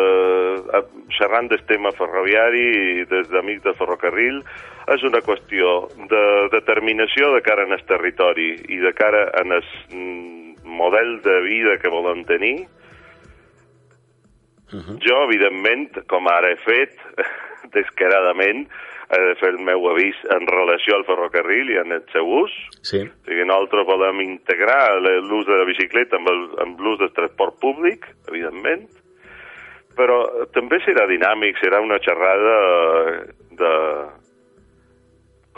a, 0.76 0.82
xerrant 1.16 1.48
del 1.50 1.64
tema 1.68 1.92
ferroviari 1.96 2.64
i 3.00 3.06
des 3.08 3.28
d'Amics 3.32 3.64
de 3.64 3.74
Ferrocarril, 3.78 4.42
és 4.94 5.04
una 5.04 5.20
qüestió 5.24 5.88
de 6.10 6.24
determinació 6.54 7.34
de 7.34 7.42
cara 7.44 7.66
el 7.68 7.84
territori 7.88 8.50
i 8.68 8.80
de 8.80 8.92
cara 8.96 9.26
en 9.40 9.52
el 9.58 9.64
mm, 9.92 10.68
model 10.78 11.18
de 11.24 11.40
vida 11.44 11.76
que 11.82 11.92
volem 11.92 12.24
tenir. 12.24 12.66
Uh 14.72 14.80
-huh. 14.80 14.98
Jo, 15.00 15.24
evidentment, 15.24 16.04
com 16.06 16.28
ara 16.28 16.52
he 16.52 16.56
fet, 16.56 16.92
descaradament, 17.74 18.66
he 19.08 19.18
de 19.24 19.34
fer 19.40 19.48
el 19.54 19.58
meu 19.64 19.86
avís 19.88 20.16
en 20.34 20.44
relació 20.50 20.96
al 20.98 21.06
ferrocarril 21.08 21.70
i 21.72 21.78
en 21.80 21.92
el 21.96 22.02
seu 22.12 22.26
ús, 22.42 22.52
Sí, 22.82 23.00
o 23.06 23.24
sigui, 23.24 23.44
nosaltres 23.48 23.86
volem 23.88 24.20
integrar 24.20 24.98
l'ús 25.00 25.46
de 25.48 25.56
la 25.56 25.64
bicicleta 25.68 26.16
amb 26.20 26.28
el- 26.28 26.56
amb 26.64 26.80
l'ús 26.80 26.98
del 27.00 27.12
transport 27.16 27.58
públic, 27.60 28.04
evidentment, 28.28 28.86
però 29.96 30.46
també 30.54 30.78
serà 30.84 31.08
dinàmic, 31.10 31.56
serà 31.58 31.80
una 31.82 31.98
xerrada 31.98 32.56
de 33.58 33.72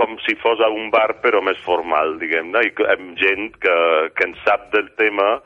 com 0.00 0.16
si 0.24 0.34
fos 0.40 0.60
a 0.64 0.70
un 0.72 0.88
bar 0.90 1.18
però 1.20 1.42
més 1.44 1.58
formal, 1.66 2.14
diguem-ne, 2.22 2.62
i 2.64 2.70
amb 2.94 3.18
gent 3.20 3.50
que, 3.60 3.76
que 4.16 4.24
en 4.30 4.34
sap 4.46 4.70
del 4.72 4.88
tema 4.96 5.42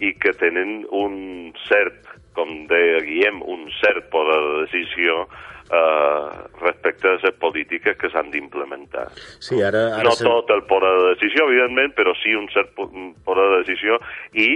i 0.00 0.14
que 0.16 0.32
tenen 0.40 0.86
un 0.96 1.52
cert, 1.68 2.06
com 2.32 2.48
deia 2.70 3.02
Guillem, 3.04 3.42
un 3.42 3.66
cert 3.82 4.06
poder 4.14 4.38
de 4.40 4.54
decisió 4.62 5.26
eh, 5.70 6.28
respecte 6.60 7.08
a 7.08 7.16
les 7.22 7.36
polítiques 7.40 7.96
que 7.96 8.10
s'han 8.10 8.30
d'implementar 8.32 9.06
sí, 9.38 9.60
ara... 9.62 9.86
ara 9.96 10.04
no 10.08 10.14
se- 10.18 10.24
tot 10.26 10.50
el 10.50 10.64
poder 10.70 10.90
de 10.98 11.12
decisió, 11.14 11.46
evidentment, 11.48 11.94
però 11.98 12.14
sí 12.22 12.34
un 12.34 12.48
cert 12.54 12.74
po- 12.74 12.90
poder 13.24 13.46
de 13.52 13.60
decisió 13.64 14.00
i, 14.34 14.48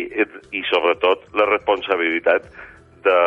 i 0.53 0.64
sobretot, 0.70 1.29
la 1.38 1.46
responsabilitat 1.53 2.50
de 3.05 3.20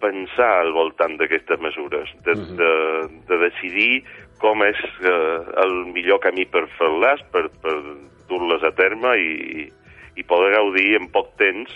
pensar 0.00 0.62
al 0.62 0.72
voltant 0.72 1.18
d'aquestes 1.20 1.60
mesures, 1.60 2.08
de, 2.24 2.34
de, 2.56 2.70
de 3.28 3.36
decidir 3.42 4.00
com 4.40 4.62
és 4.64 4.78
eh, 5.04 5.40
el 5.60 5.74
millor 5.92 6.22
camí 6.24 6.46
per 6.48 6.62
fer-les, 6.78 7.20
per, 7.34 7.50
per 7.60 7.74
dur-les 8.30 8.64
a 8.64 8.70
terme 8.78 9.12
i, 9.20 9.66
i 10.16 10.24
poder 10.24 10.54
gaudir 10.54 10.94
en 10.96 11.10
poc 11.12 11.34
temps, 11.42 11.74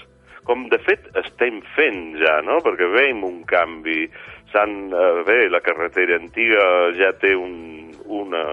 com 0.49 0.65
de 0.73 0.79
fet 0.87 1.05
estem 1.21 1.61
fent 1.77 2.17
ja, 2.21 2.39
no? 2.45 2.59
perquè 2.65 2.89
veiem 2.93 3.21
un 3.25 3.43
canvi. 3.49 4.07
S'han, 4.55 4.75
eh, 4.95 5.23
bé, 5.27 5.49
la 5.51 5.61
carretera 5.67 6.15
antiga 6.15 6.63
ja 6.95 7.11
té 7.19 7.35
un, 7.35 7.91
una, 8.07 8.45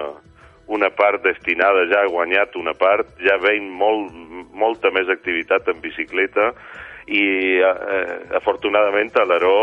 una 0.66 0.90
part 0.90 1.22
destinada, 1.22 1.86
ja 1.86 2.02
ha 2.02 2.10
guanyat 2.10 2.56
una 2.58 2.74
part, 2.74 3.14
ja 3.22 3.38
veiem 3.38 3.68
molt, 3.78 4.10
molta 4.50 4.90
més 4.90 5.06
activitat 5.14 5.70
en 5.70 5.78
bicicleta 5.84 6.50
i 7.06 7.22
eh, 7.62 8.16
afortunadament 8.38 9.14
a 9.18 9.26
l'Aró 9.30 9.54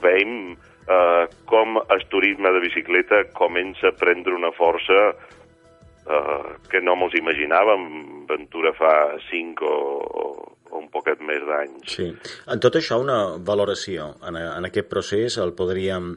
veiem 0.00 0.32
eh, 0.52 1.26
com 1.48 1.76
el 1.82 2.06
turisme 2.08 2.52
de 2.56 2.64
bicicleta 2.64 3.24
comença 3.36 3.92
a 3.92 3.96
prendre 3.96 4.34
una 4.34 4.52
força 4.56 5.12
eh, 5.12 6.48
que 6.72 6.80
no 6.80 6.96
mos 6.96 7.14
imaginàvem. 7.20 8.24
Ventura 8.28 8.72
fa 8.76 8.94
5 9.28 9.68
o, 9.68 10.26
o, 10.72 10.78
un 10.80 10.88
poquet 10.90 11.20
més 11.20 11.42
d'anys. 11.46 11.84
Sí. 11.92 12.06
En 12.50 12.60
tot 12.64 12.74
això, 12.80 12.98
una 13.02 13.36
valoració. 13.38 14.14
En, 14.26 14.36
en 14.40 14.64
aquest 14.68 14.88
procés 14.90 15.36
el 15.42 15.52
podríem, 15.58 16.14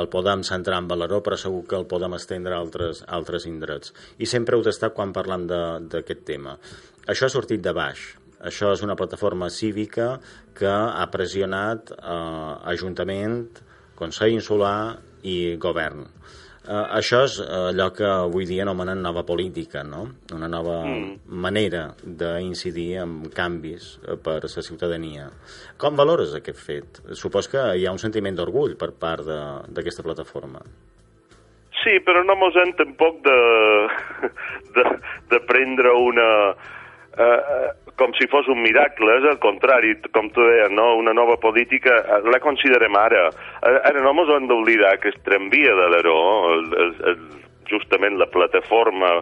el 0.00 0.08
podem 0.12 0.44
centrar 0.46 0.78
en 0.82 0.88
Valeró, 0.90 1.22
però 1.24 1.38
segur 1.40 1.64
que 1.70 1.76
el 1.80 1.86
podem 1.90 2.14
estendre 2.18 2.54
a 2.54 2.60
altres, 2.60 3.02
a 3.08 3.14
altres 3.16 3.48
indrets. 3.50 3.94
I 4.18 4.26
sempre 4.30 4.56
heu 4.58 4.62
d'estar 4.66 4.92
quan 4.94 5.12
de- 5.48 5.80
d'aquest 5.96 6.24
tema. 6.28 6.58
Això 7.08 7.26
ha 7.26 7.32
sortit 7.32 7.60
de 7.64 7.72
baix. 7.72 8.04
Això 8.44 8.74
és 8.76 8.82
una 8.84 8.94
plataforma 8.96 9.48
cívica 9.48 10.18
que 10.54 10.68
ha 10.68 11.06
pressionat 11.10 11.90
eh, 11.96 12.72
Ajuntament, 12.74 13.46
Consell 13.96 14.34
Insular 14.36 14.98
i 15.24 15.56
Govern. 15.56 16.04
Eh, 16.64 16.84
això 16.96 17.18
és 17.26 17.34
eh, 17.42 17.48
allò 17.74 17.90
que 17.92 18.06
avui 18.08 18.46
dia 18.48 18.62
anomenen 18.64 19.02
nova 19.04 19.20
política, 19.28 19.82
no? 19.84 20.06
Una 20.32 20.48
nova 20.48 20.78
mm. 20.86 21.26
manera 21.44 21.90
d'incidir 22.00 23.02
en 23.02 23.18
canvis 23.36 23.98
eh, 24.00 24.16
per 24.16 24.38
a 24.38 24.48
la 24.48 24.64
ciutadania. 24.64 25.28
Com 25.76 25.98
valores 26.00 26.32
aquest 26.38 26.62
fet? 26.64 27.02
Supos 27.12 27.50
que 27.52 27.66
hi 27.76 27.84
ha 27.84 27.92
un 27.92 28.00
sentiment 28.00 28.38
d'orgull 28.38 28.78
per 28.80 28.94
part 28.96 29.26
de- 29.28 29.74
d'aquesta 29.76 30.06
plataforma. 30.06 30.64
Sí, 31.82 31.98
però 32.00 32.24
no 32.24 32.38
mos 32.40 32.56
hem 32.56 32.72
tampoc 32.78 33.20
de, 33.26 33.38
de, 34.78 34.86
de 35.34 35.42
prendre 35.44 35.92
una... 35.92 36.30
Eh, 37.14 37.70
com 37.94 38.10
si 38.18 38.26
fos 38.26 38.48
un 38.50 38.58
miracle, 38.58 39.12
és 39.20 39.26
al 39.30 39.38
contrari, 39.38 39.92
com 40.14 40.26
tu 40.34 40.42
deies, 40.42 40.72
no? 40.74 40.96
una 40.98 41.12
nova 41.14 41.36
política, 41.38 42.00
eh, 42.02 42.20
la 42.26 42.40
considerem 42.42 42.96
ara. 42.98 43.28
Eh, 43.62 43.76
Ara 43.90 44.02
no 44.02 44.14
mos 44.18 44.32
hem 44.34 44.48
d'oblidar 44.50 44.96
que 44.98 45.12
es 45.12 45.20
tramvia 45.22 45.76
de 45.78 45.88
l'Aró, 45.92 46.18
justament 47.70 48.18
la 48.18 48.26
plataforma 48.26 49.20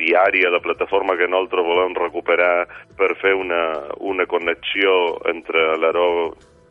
diària, 0.00 0.50
la 0.50 0.62
plataforma 0.64 1.16
que 1.16 1.28
nosaltres 1.30 1.66
volem 1.66 1.94
recuperar 1.94 2.66
per 2.98 3.14
fer 3.22 3.36
una, 3.38 3.62
una 4.00 4.26
connexió 4.26 5.20
entre 5.30 5.76
l'Aró 5.78 6.08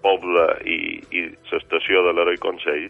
Poble 0.04 0.46
i, 0.68 1.00
i 1.16 1.26
l'estació 1.52 2.04
de 2.06 2.14
l'Heroi 2.16 2.40
Consell, 2.44 2.90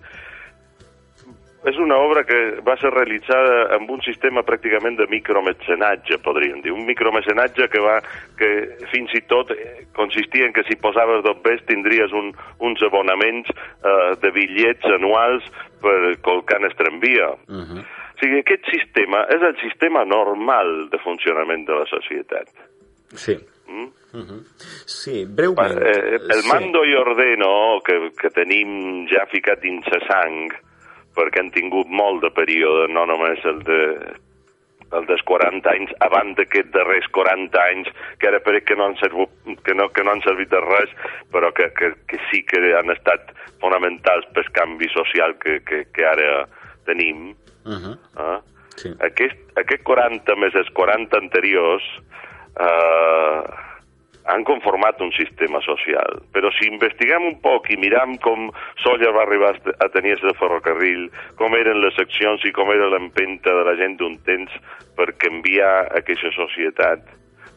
és 1.68 1.76
una 1.76 1.98
obra 2.00 2.24
que 2.24 2.38
va 2.64 2.78
ser 2.80 2.92
realitzada 2.94 3.76
amb 3.76 3.90
un 3.92 4.00
sistema 4.06 4.46
pràcticament 4.48 4.96
de 5.00 5.08
micromecenatge, 5.12 6.22
podríem 6.24 6.62
dir. 6.64 6.72
Un 6.72 6.86
micromecenatge 6.88 7.68
que, 7.74 7.82
va, 7.84 7.98
que 8.40 8.50
fins 8.94 9.12
i 9.18 9.22
tot 9.28 9.52
eh, 9.52 9.84
consistia 9.98 10.48
en 10.48 10.56
que 10.56 10.64
si 10.70 10.80
posaves 10.80 11.24
dos 11.26 11.42
bes 11.44 11.60
tindries 11.68 12.16
un, 12.16 12.32
uns 12.64 12.84
abonaments 12.88 13.52
eh, 13.52 14.16
de 14.24 14.32
bitllets 14.36 14.88
anuals 14.96 15.52
per 15.84 16.16
colcar 16.24 16.62
en 16.62 16.70
el 16.70 16.78
tramvia. 16.80 17.34
Uh 17.52 17.66
-huh. 17.66 17.84
O 17.84 18.20
sigui, 18.20 18.40
aquest 18.40 18.66
sistema 18.72 19.26
és 19.28 19.42
el 19.42 19.56
sistema 19.60 20.06
normal 20.06 20.90
de 20.92 21.00
funcionament 21.00 21.68
de 21.68 21.76
la 21.76 21.86
societat. 21.86 22.48
Sí. 23.16 23.36
Mm? 23.68 23.92
Uh 24.14 24.22
-huh. 24.22 24.42
Sí, 24.86 25.26
breument. 25.26 25.78
Eh, 25.82 26.16
el 26.16 26.42
sí. 26.42 26.48
mando 26.48 26.86
i 26.86 26.96
ordeno 26.96 27.80
que, 27.86 28.12
que 28.22 28.30
tenim 28.30 29.08
ja 29.08 29.26
ficat 29.26 29.62
dins 29.62 29.86
la 29.88 30.00
sang, 30.08 30.52
perquè 31.20 31.44
han 31.44 31.54
tingut 31.56 31.92
molt 31.92 32.24
de 32.24 32.32
període, 32.32 32.88
no 32.96 33.06
només 33.12 33.44
el 33.46 33.64
de 33.68 33.84
el 34.98 35.06
dels 35.06 35.22
40 35.30 35.70
anys, 35.70 35.92
abans 36.02 36.34
d'aquests 36.38 36.72
darrers 36.74 37.08
40 37.14 37.60
anys, 37.62 37.90
que 38.18 38.30
ara 38.30 38.40
pareix 38.42 38.66
que 38.66 38.78
no 38.78 38.88
han 38.90 38.96
servit, 38.98 39.30
que 39.66 39.76
no, 39.78 39.90
que 39.94 40.06
no 40.06 40.16
han 40.16 40.24
servit 40.26 40.50
de 40.50 40.62
res, 40.66 40.96
però 41.34 41.52
que, 41.54 41.70
que, 41.78 41.92
que 42.10 42.18
sí 42.30 42.42
que 42.48 42.62
han 42.78 42.90
estat 42.94 43.34
fonamentals 43.62 44.26
pel 44.34 44.50
canvi 44.56 44.90
social 44.96 45.36
que, 45.44 45.60
que, 45.68 45.84
que 45.94 46.08
ara 46.10 46.48
tenim. 46.90 47.36
Uh 47.70 47.78
-huh. 47.78 47.96
eh? 48.18 48.40
sí. 48.82 48.90
aquest, 49.06 49.38
aquest 49.62 49.84
40 49.84 50.36
més 50.36 50.56
els 50.56 50.70
40 50.74 51.18
anteriors 51.18 51.86
eh, 52.60 53.42
han 54.30 54.46
conformat 54.46 55.02
un 55.02 55.12
sistema 55.18 55.62
social. 55.66 56.22
Però 56.34 56.52
si 56.58 56.70
investiguem 56.70 57.26
un 57.32 57.38
poc 57.44 57.70
i 57.74 57.78
miram 57.82 58.16
com 58.24 58.50
Solla 58.84 59.12
va 59.16 59.26
arribar 59.26 59.56
a 59.82 59.90
tenir 59.94 60.18
el 60.18 60.36
ferrocarril, 60.40 61.08
com 61.42 61.58
eren 61.58 61.82
les 61.84 61.98
seccions 61.98 62.46
i 62.46 62.54
com 62.56 62.72
era 62.74 62.92
l'empenta 62.94 63.56
de 63.58 63.66
la 63.68 63.78
gent 63.80 63.98
d'un 64.00 64.20
temps 64.30 64.54
per 65.00 65.12
canviar 65.18 65.74
aquesta 65.98 66.32
societat, 66.36 67.06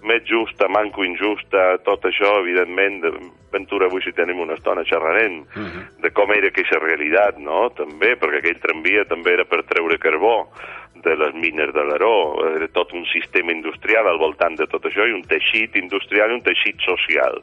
més 0.02 0.24
justa, 0.26 0.68
manco 0.68 1.04
injusta, 1.04 1.78
tot 1.86 2.04
això, 2.04 2.40
evidentment, 2.40 3.00
de 3.04 3.12
Ventura 3.52 3.86
avui 3.86 4.00
si 4.00 4.14
tenim 4.16 4.38
una 4.40 4.54
estona 4.56 4.84
xerrarem 4.88 5.42
uh 5.42 5.46
-huh. 5.60 5.82
de 6.00 6.10
com 6.10 6.32
era 6.32 6.48
aquesta 6.48 6.78
realitat, 6.78 7.36
no?, 7.38 7.70
també, 7.70 8.16
perquè 8.16 8.38
aquell 8.38 8.60
tramvia 8.60 9.04
també 9.04 9.32
era 9.32 9.44
per 9.44 9.62
treure 9.64 9.98
carbó, 9.98 10.48
de 11.02 11.16
les 11.16 11.34
mines 11.34 11.72
de 11.74 11.84
l'Aró, 11.84 12.16
era 12.56 12.68
tot 12.68 12.92
un 12.92 13.04
sistema 13.06 13.52
industrial 13.52 14.06
al 14.06 14.18
voltant 14.18 14.56
de 14.56 14.66
tot 14.66 14.84
això 14.84 15.06
i 15.08 15.12
un 15.12 15.24
teixit 15.26 15.76
industrial 15.76 16.30
i 16.30 16.34
un 16.34 16.42
teixit 16.42 16.78
social. 16.86 17.42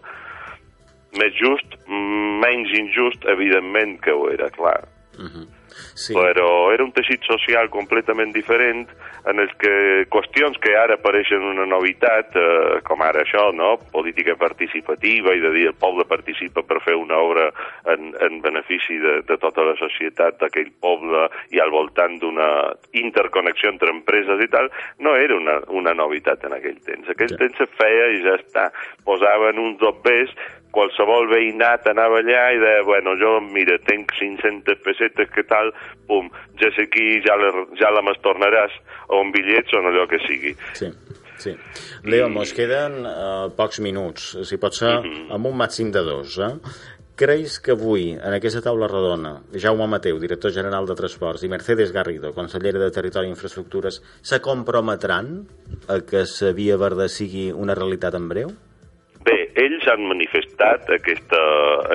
Més 1.19 1.33
just, 1.33 1.75
menys 1.87 2.71
injust, 2.77 3.25
evidentment 3.25 3.99
que 4.01 4.11
ho 4.11 4.29
era, 4.31 4.49
clar. 4.49 4.87
Uh 5.17 5.25
-huh. 5.25 5.58
Sí. 5.69 6.13
Però 6.15 6.71
era 6.73 6.85
un 6.85 6.93
teixit 6.95 7.25
social 7.27 7.69
completament 7.73 8.33
diferent 8.35 8.87
en 9.29 9.41
els 9.43 9.51
que 9.59 10.05
qüestions 10.11 10.57
que 10.63 10.73
ara 10.79 10.95
apareixen 10.97 11.43
una 11.43 11.65
novitat, 11.69 12.35
eh, 12.39 12.79
com 12.87 13.01
ara 13.05 13.23
això, 13.25 13.49
no? 13.55 13.75
política 13.91 14.35
participativa 14.39 15.33
i 15.35 15.43
de 15.43 15.51
dir 15.55 15.65
el 15.71 15.77
poble 15.79 16.05
participa 16.09 16.63
per 16.63 16.79
fer 16.85 16.95
una 16.97 17.19
obra 17.19 17.49
en, 17.93 18.13
en 18.25 18.39
benefici 18.41 18.97
de, 19.01 19.19
de 19.27 19.37
tota 19.41 19.65
la 19.67 19.75
societat 19.79 20.39
d'aquell 20.41 20.71
poble 20.81 21.27
i 21.53 21.61
al 21.61 21.73
voltant 21.73 22.17
d'una 22.21 22.49
interconnexió 22.97 23.69
entre 23.73 23.91
empreses 23.93 24.41
i 24.43 24.49
tal, 24.51 24.71
no 24.99 25.15
era 25.15 25.35
una, 25.35 25.59
una 25.69 25.93
novitat 25.93 26.45
en 26.47 26.55
aquell 26.57 26.79
temps. 26.85 27.09
Aquell 27.11 27.33
ja. 27.35 27.41
temps 27.43 27.59
se 27.59 27.67
feia 27.79 28.13
i 28.15 28.23
ja 28.25 28.37
està. 28.39 28.69
Posaven 29.05 29.59
uns 29.61 29.77
dobbers 29.81 30.33
qualsevol 30.75 31.29
veïnat 31.31 31.87
anava 31.89 32.19
allà 32.23 32.43
i 32.53 32.59
deia, 32.61 32.83
bueno, 32.87 33.15
jo, 33.19 33.37
mira, 33.53 33.77
tenc 33.87 34.13
500 34.19 34.83
pessetes, 34.85 35.31
que 35.33 35.45
tal, 35.49 35.71
pum, 36.09 36.29
ja 36.61 36.71
sé 36.75 36.87
aquí, 36.89 37.07
ja 37.25 37.37
la, 37.39 37.49
ja 37.79 37.91
la 37.93 38.03
m'estornaràs, 38.05 38.77
o 39.09 39.23
un 39.23 39.33
bitllet 39.35 39.73
o 39.73 39.83
allò 39.89 40.05
que 40.09 40.21
sigui. 40.27 40.55
Sí. 40.77 40.91
Sí. 41.39 41.53
Leo, 42.03 42.27
I... 42.27 42.33
mos 42.35 42.51
queden 42.51 42.97
uh, 43.07 43.47
pocs 43.55 43.79
minuts, 43.79 44.33
si 44.43 44.57
pot 44.59 44.75
ser 44.75 44.97
uh 44.97 45.05
-huh. 45.05 45.35
amb 45.35 45.47
un 45.47 45.55
màxim 45.55 45.91
de 45.91 46.03
dos. 46.03 46.37
Eh? 46.37 46.55
Creus 47.19 47.59
que 47.59 47.71
avui, 47.71 48.11
en 48.11 48.33
aquesta 48.33 48.61
taula 48.61 48.87
redona, 48.87 49.41
Jaume 49.51 49.87
Mateu, 49.87 50.19
director 50.19 50.53
general 50.55 50.85
de 50.87 50.95
Transports, 50.95 51.43
i 51.43 51.49
Mercedes 51.51 51.91
Garrido, 51.91 52.33
consellera 52.33 52.79
de 52.79 52.91
Territori 52.91 53.27
i 53.27 53.29
Infraestructures, 53.29 54.01
se 54.21 54.39
comprometran 54.39 55.47
a 55.87 55.99
que 55.99 56.23
la 56.23 56.51
Via 56.53 56.77
Verda 56.77 57.09
sigui 57.09 57.51
una 57.51 57.75
realitat 57.75 58.15
en 58.15 58.29
breu? 58.29 58.49
Bé, 59.27 59.35
ells 59.59 59.87
han 59.91 60.05
manifestat 60.07 60.87
aquesta, 60.95 61.41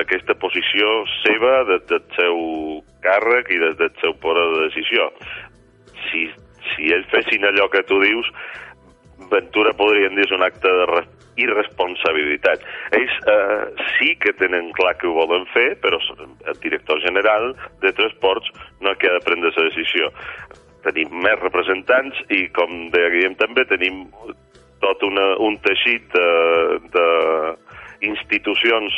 aquesta 0.01 0.35
posició 0.41 0.91
seva 1.23 1.63
des 1.71 1.87
del 1.89 2.03
seu 2.17 2.37
càrrec 3.05 3.49
i 3.49 3.61
des 3.63 3.77
del 3.81 3.93
seu 4.01 4.13
poder 4.21 4.45
de 4.53 4.67
decisió. 4.67 5.09
Si, 6.05 6.27
si 6.73 6.93
ells 6.93 7.09
fessin 7.13 7.47
allò 7.49 7.69
que 7.73 7.83
tu 7.89 7.99
dius, 8.03 8.29
Ventura 9.31 9.71
podrien 9.73 10.13
dir 10.17 10.25
és 10.25 10.33
un 10.35 10.43
acte 10.43 10.69
de 10.69 10.85
irresponsabilitat. 11.41 12.63
Ells 12.95 13.15
eh, 13.31 13.85
sí 13.95 14.13
que 14.21 14.33
tenen 14.39 14.71
clar 14.77 14.95
que 14.99 15.07
ho 15.07 15.15
volen 15.15 15.47
fer, 15.53 15.69
però 15.83 15.99
el 16.19 16.59
director 16.63 17.01
general 17.03 17.53
de 17.81 17.91
Transports 17.95 18.51
no 18.81 18.91
ha 18.91 18.97
de 18.99 19.23
prendre 19.25 19.51
la 19.55 19.67
decisió. 19.69 20.11
Tenim 20.85 21.15
més 21.25 21.39
representants 21.41 22.19
i, 22.29 22.45
com 22.55 22.89
dèiem 22.93 23.35
també, 23.39 23.65
tenim 23.71 24.05
tot 24.85 25.03
una, 25.09 25.27
un 25.41 25.57
teixit 25.65 26.07
d'institucions 26.95 28.93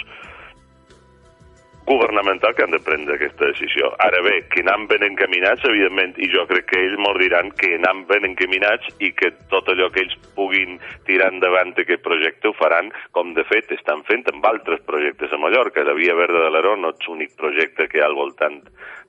governamental 1.88 2.54
que 2.54 2.64
han 2.64 2.72
de 2.76 2.82
prendre 2.84 3.16
aquesta 3.16 3.48
decisió. 3.48 3.94
Ara 4.04 4.20
bé, 4.22 4.42
que 4.52 4.60
anant 4.60 4.90
ben 4.92 5.06
encaminats, 5.08 5.64
evidentment, 5.70 6.18
i 6.20 6.28
jo 6.34 6.44
crec 6.50 6.68
que 6.68 6.82
ells 6.84 6.98
mos 7.00 7.16
diran 7.22 7.54
que 7.56 7.70
anant 7.78 8.04
ben 8.10 8.28
encaminats 8.28 8.92
i 9.00 9.14
que 9.16 9.32
tot 9.54 9.72
allò 9.72 9.88
que 9.96 10.04
ells 10.04 10.18
puguin 10.36 10.76
tirar 11.08 11.32
endavant 11.32 11.72
aquest 11.80 12.04
projecte 12.04 12.52
ho 12.52 12.56
faran, 12.60 12.92
com 13.16 13.32
de 13.38 13.48
fet 13.48 13.72
estan 13.78 14.04
fent 14.10 14.28
amb 14.34 14.50
altres 14.52 14.84
projectes 14.90 15.32
a 15.32 15.40
Mallorca. 15.40 15.88
La 15.88 15.96
Via 15.96 16.18
Verda 16.20 16.44
de 16.44 16.52
l'Aró 16.52 16.76
no 16.76 16.92
és 16.92 17.08
l'únic 17.08 17.40
projecte 17.40 17.88
que 17.88 18.02
hi 18.02 18.04
ha 18.04 18.12
al 18.12 18.20
voltant 18.20 18.60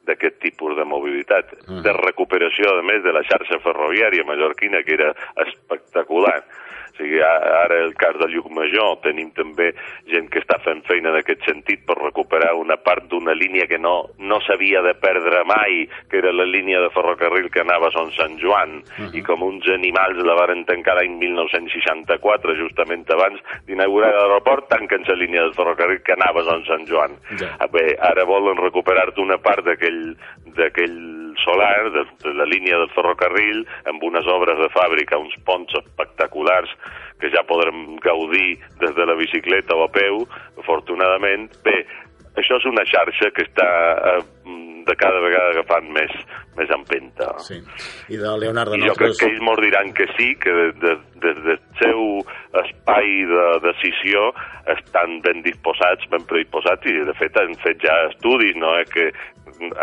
d'aquest 0.07 0.39
tipus 0.47 0.79
de 0.79 0.87
mobilitat, 0.87 1.51
-huh. 1.59 1.83
de 1.83 1.93
recuperació, 1.99 2.79
a 2.79 2.83
més, 2.83 3.03
de 3.03 3.13
la 3.13 3.27
xarxa 3.27 3.59
ferroviària 3.59 4.25
mallorquina, 4.25 4.85
que 4.85 4.95
era 4.95 5.11
espectacular 5.45 6.45
sigui, 6.99 7.21
ara 7.23 7.79
el 7.85 7.95
cas 7.99 8.19
de 8.21 8.29
Llucmajor 8.33 8.99
tenim 9.05 9.31
també 9.37 9.71
gent 10.11 10.29
que 10.33 10.43
està 10.43 10.59
fent 10.65 10.83
feina 10.89 11.13
en 11.13 11.19
aquest 11.21 11.47
sentit 11.49 11.85
per 11.89 11.97
recuperar 12.01 12.55
una 12.59 12.77
part 12.77 13.09
d'una 13.11 13.35
línia 13.39 13.69
que 13.71 13.79
no, 13.79 14.11
no 14.19 14.41
s'havia 14.45 14.83
de 14.85 14.95
perdre 14.99 15.45
mai, 15.49 15.87
que 16.11 16.21
era 16.21 16.33
la 16.35 16.47
línia 16.49 16.83
de 16.85 16.91
ferrocarril 16.95 17.51
que 17.55 17.63
anava 17.65 17.89
a 17.89 17.95
Son 17.95 18.13
Sant 18.17 18.39
Joan, 18.43 18.83
uh 18.83 19.07
-huh. 19.07 19.15
i 19.15 19.23
com 19.23 19.43
uns 19.43 19.67
animals 19.69 20.19
la 20.19 20.35
varen 20.35 20.65
tancar 20.65 20.97
l'any 20.97 21.17
1964, 21.19 22.57
justament 22.57 23.09
abans 23.11 23.41
d'inaugurar 23.67 24.13
l'aeroport, 24.13 24.69
tanquen 24.69 25.05
la 25.09 25.15
línia 25.15 25.45
de 25.45 25.55
ferrocarril 25.55 26.03
que 26.03 26.13
anava 26.13 26.41
a 26.41 26.45
Son 26.45 26.65
Sant 26.65 26.87
Joan. 26.87 27.17
Ja. 27.39 27.57
Bé, 27.73 27.97
ara 28.01 28.25
volen 28.25 28.57
recuperar 28.57 29.13
una 29.19 29.39
part 29.39 29.65
d'aquell 29.65 30.17
solar, 31.45 31.91
de, 31.95 32.05
de 32.25 32.35
la 32.37 32.47
línia 32.49 32.81
del 32.83 32.91
ferrocarril, 32.95 33.65
amb 33.91 34.05
unes 34.11 34.27
obres 34.31 34.59
de 34.61 34.71
fàbrica, 34.75 35.21
uns 35.21 35.37
ponts 35.49 35.75
espectaculars 35.83 36.73
que 37.21 37.31
ja 37.35 37.45
podrem 37.47 37.97
gaudir 38.05 38.59
des 38.83 38.95
de 38.95 39.07
la 39.07 39.17
bicicleta 39.19 39.77
o 39.77 39.87
a 39.87 39.93
peu, 39.93 40.23
afortunadament. 40.63 41.49
Bé, 41.67 41.83
això 42.39 42.59
és 42.61 42.69
una 42.71 42.87
xarxa 42.87 43.33
que 43.35 43.47
està 43.49 43.69
eh, 44.13 44.21
de 44.89 44.97
cada 44.97 45.21
vegada 45.21 45.53
agafant 45.53 45.89
més, 45.93 46.13
més 46.57 46.71
empenta. 46.75 47.29
Sí. 47.45 47.59
I 48.15 48.21
de 48.21 48.35
Leonardo 48.41 48.79
I 48.79 48.87
jo 48.87 48.95
crec 48.99 49.19
que 49.21 49.29
ells 49.29 49.43
mos 49.45 49.61
diran 49.61 49.93
que 49.97 50.07
sí, 50.17 50.31
que 50.41 50.55
des 50.57 50.79
de, 50.85 50.95
de, 51.25 51.35
del 51.45 51.61
seu 51.83 52.05
espai 52.63 53.11
de 53.29 53.47
decisió 53.67 54.31
estan 54.75 55.19
ben 55.27 55.45
disposats, 55.45 56.09
ben 56.13 56.25
predisposats, 56.31 56.89
i 56.89 57.05
de 57.09 57.17
fet 57.21 57.37
han 57.41 57.53
fet 57.65 57.85
ja 57.85 57.99
estudis, 58.09 58.57
no? 58.61 58.75
Eh, 58.81 58.87
que 58.89 59.11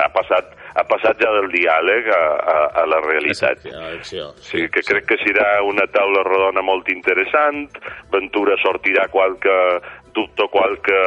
ha 0.02 0.10
passat, 0.16 0.56
ha 0.76 0.84
passat 0.88 1.22
ja 1.24 1.32
del 1.38 1.50
diàleg 1.54 2.10
a, 2.12 2.24
a, 2.54 2.58
a 2.82 2.86
la 2.92 3.02
realitat. 3.06 3.64
Sí, 3.64 4.22
sí, 4.44 4.66
que 4.72 4.84
sí. 4.84 4.90
crec 4.92 5.08
que 5.12 5.20
serà 5.24 5.62
una 5.64 5.88
taula 5.92 6.26
rodona 6.28 6.64
molt 6.66 6.92
interessant, 6.92 7.70
Ventura 8.12 8.58
sortirà 8.64 9.08
qualque 9.12 9.56
dubte 10.16 10.48
qualque 10.48 11.00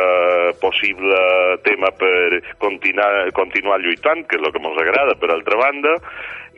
possible 0.60 1.20
tema 1.64 1.88
per 1.96 2.42
continuar, 2.60 3.30
continuar 3.32 3.80
lluitant, 3.80 4.26
que 4.28 4.36
és 4.36 4.44
el 4.44 4.52
que 4.52 4.60
ens 4.60 4.82
agrada, 4.84 5.16
per 5.16 5.30
altra 5.32 5.56
banda, 5.56 5.94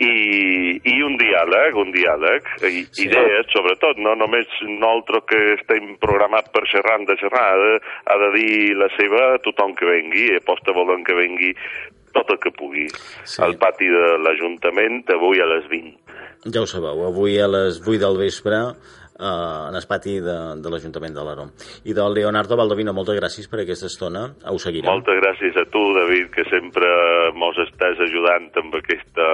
i, 0.00 0.80
i 0.82 0.96
un 1.04 1.14
diàleg, 1.20 1.76
un 1.78 1.92
diàleg, 1.94 2.50
i, 2.66 2.82
sí. 2.88 3.06
idees, 3.06 3.46
sobretot, 3.54 4.00
no 4.02 4.16
només 4.18 4.50
nosaltres 4.66 5.26
que 5.30 5.40
estem 5.58 5.94
programat 6.02 6.50
per 6.54 6.64
xerrar, 6.72 6.98
de 7.06 7.18
xerrar, 7.20 7.46
ha 7.54 7.62
de, 7.62 7.78
ha 8.10 8.18
de 8.24 8.32
dir 8.34 8.76
la 8.80 8.90
seva 8.96 9.22
a 9.36 9.40
tothom 9.46 9.76
que 9.78 9.86
vengui, 9.86 10.26
aposta 10.40 10.74
volen 10.76 11.06
que 11.06 11.16
vengui 11.16 11.54
tot 12.16 12.30
el 12.34 12.40
que 12.42 12.52
pugui 12.56 12.86
sí. 12.90 13.40
al 13.44 13.56
pati 13.60 13.90
de 13.90 14.06
l'Ajuntament 14.24 15.02
avui 15.16 15.42
a 15.42 15.48
les 15.50 15.68
20. 15.70 16.16
Ja 16.54 16.64
ho 16.64 16.68
sabeu, 16.70 17.04
avui 17.08 17.36
a 17.40 17.48
les 17.50 17.80
8 17.84 18.00
del 18.00 18.18
vespre 18.20 18.60
eh, 19.20 19.68
en 19.68 19.76
el 19.76 19.86
pati 19.88 20.18
de, 20.24 20.36
de 20.62 20.72
l'Ajuntament 20.72 21.16
de 21.16 21.24
l'Aro. 21.26 21.48
I 21.84 21.96
del 21.96 22.16
Leonardo 22.16 22.58
Baldovino, 22.60 22.94
moltes 22.96 23.18
gràcies 23.20 23.50
per 23.50 23.62
aquesta 23.64 23.90
estona. 23.90 24.26
Ho 24.48 24.58
seguirem. 24.62 24.88
Moltes 24.90 25.20
gràcies 25.20 25.58
a 25.60 25.66
tu, 25.72 25.82
David, 25.96 26.30
que 26.36 26.46
sempre 26.48 26.88
mos 27.36 27.60
estàs 27.68 28.00
ajudant 28.08 28.50
amb 28.62 28.80
aquesta 28.80 29.32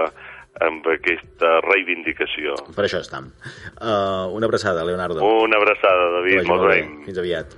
amb 0.65 0.87
aquesta 0.89 1.59
reivindicació. 1.67 2.55
Per 2.73 2.87
això 2.87 3.03
estem. 3.05 3.29
Uh, 3.77 4.33
una 4.33 4.49
abraçada, 4.49 4.87
Leonardo. 4.89 5.21
Una 5.45 5.61
abraçada, 5.61 6.07
David. 6.15 6.47
Molt 6.49 6.65
bé. 6.71 6.79
Fins 7.05 7.21
aviat. 7.21 7.57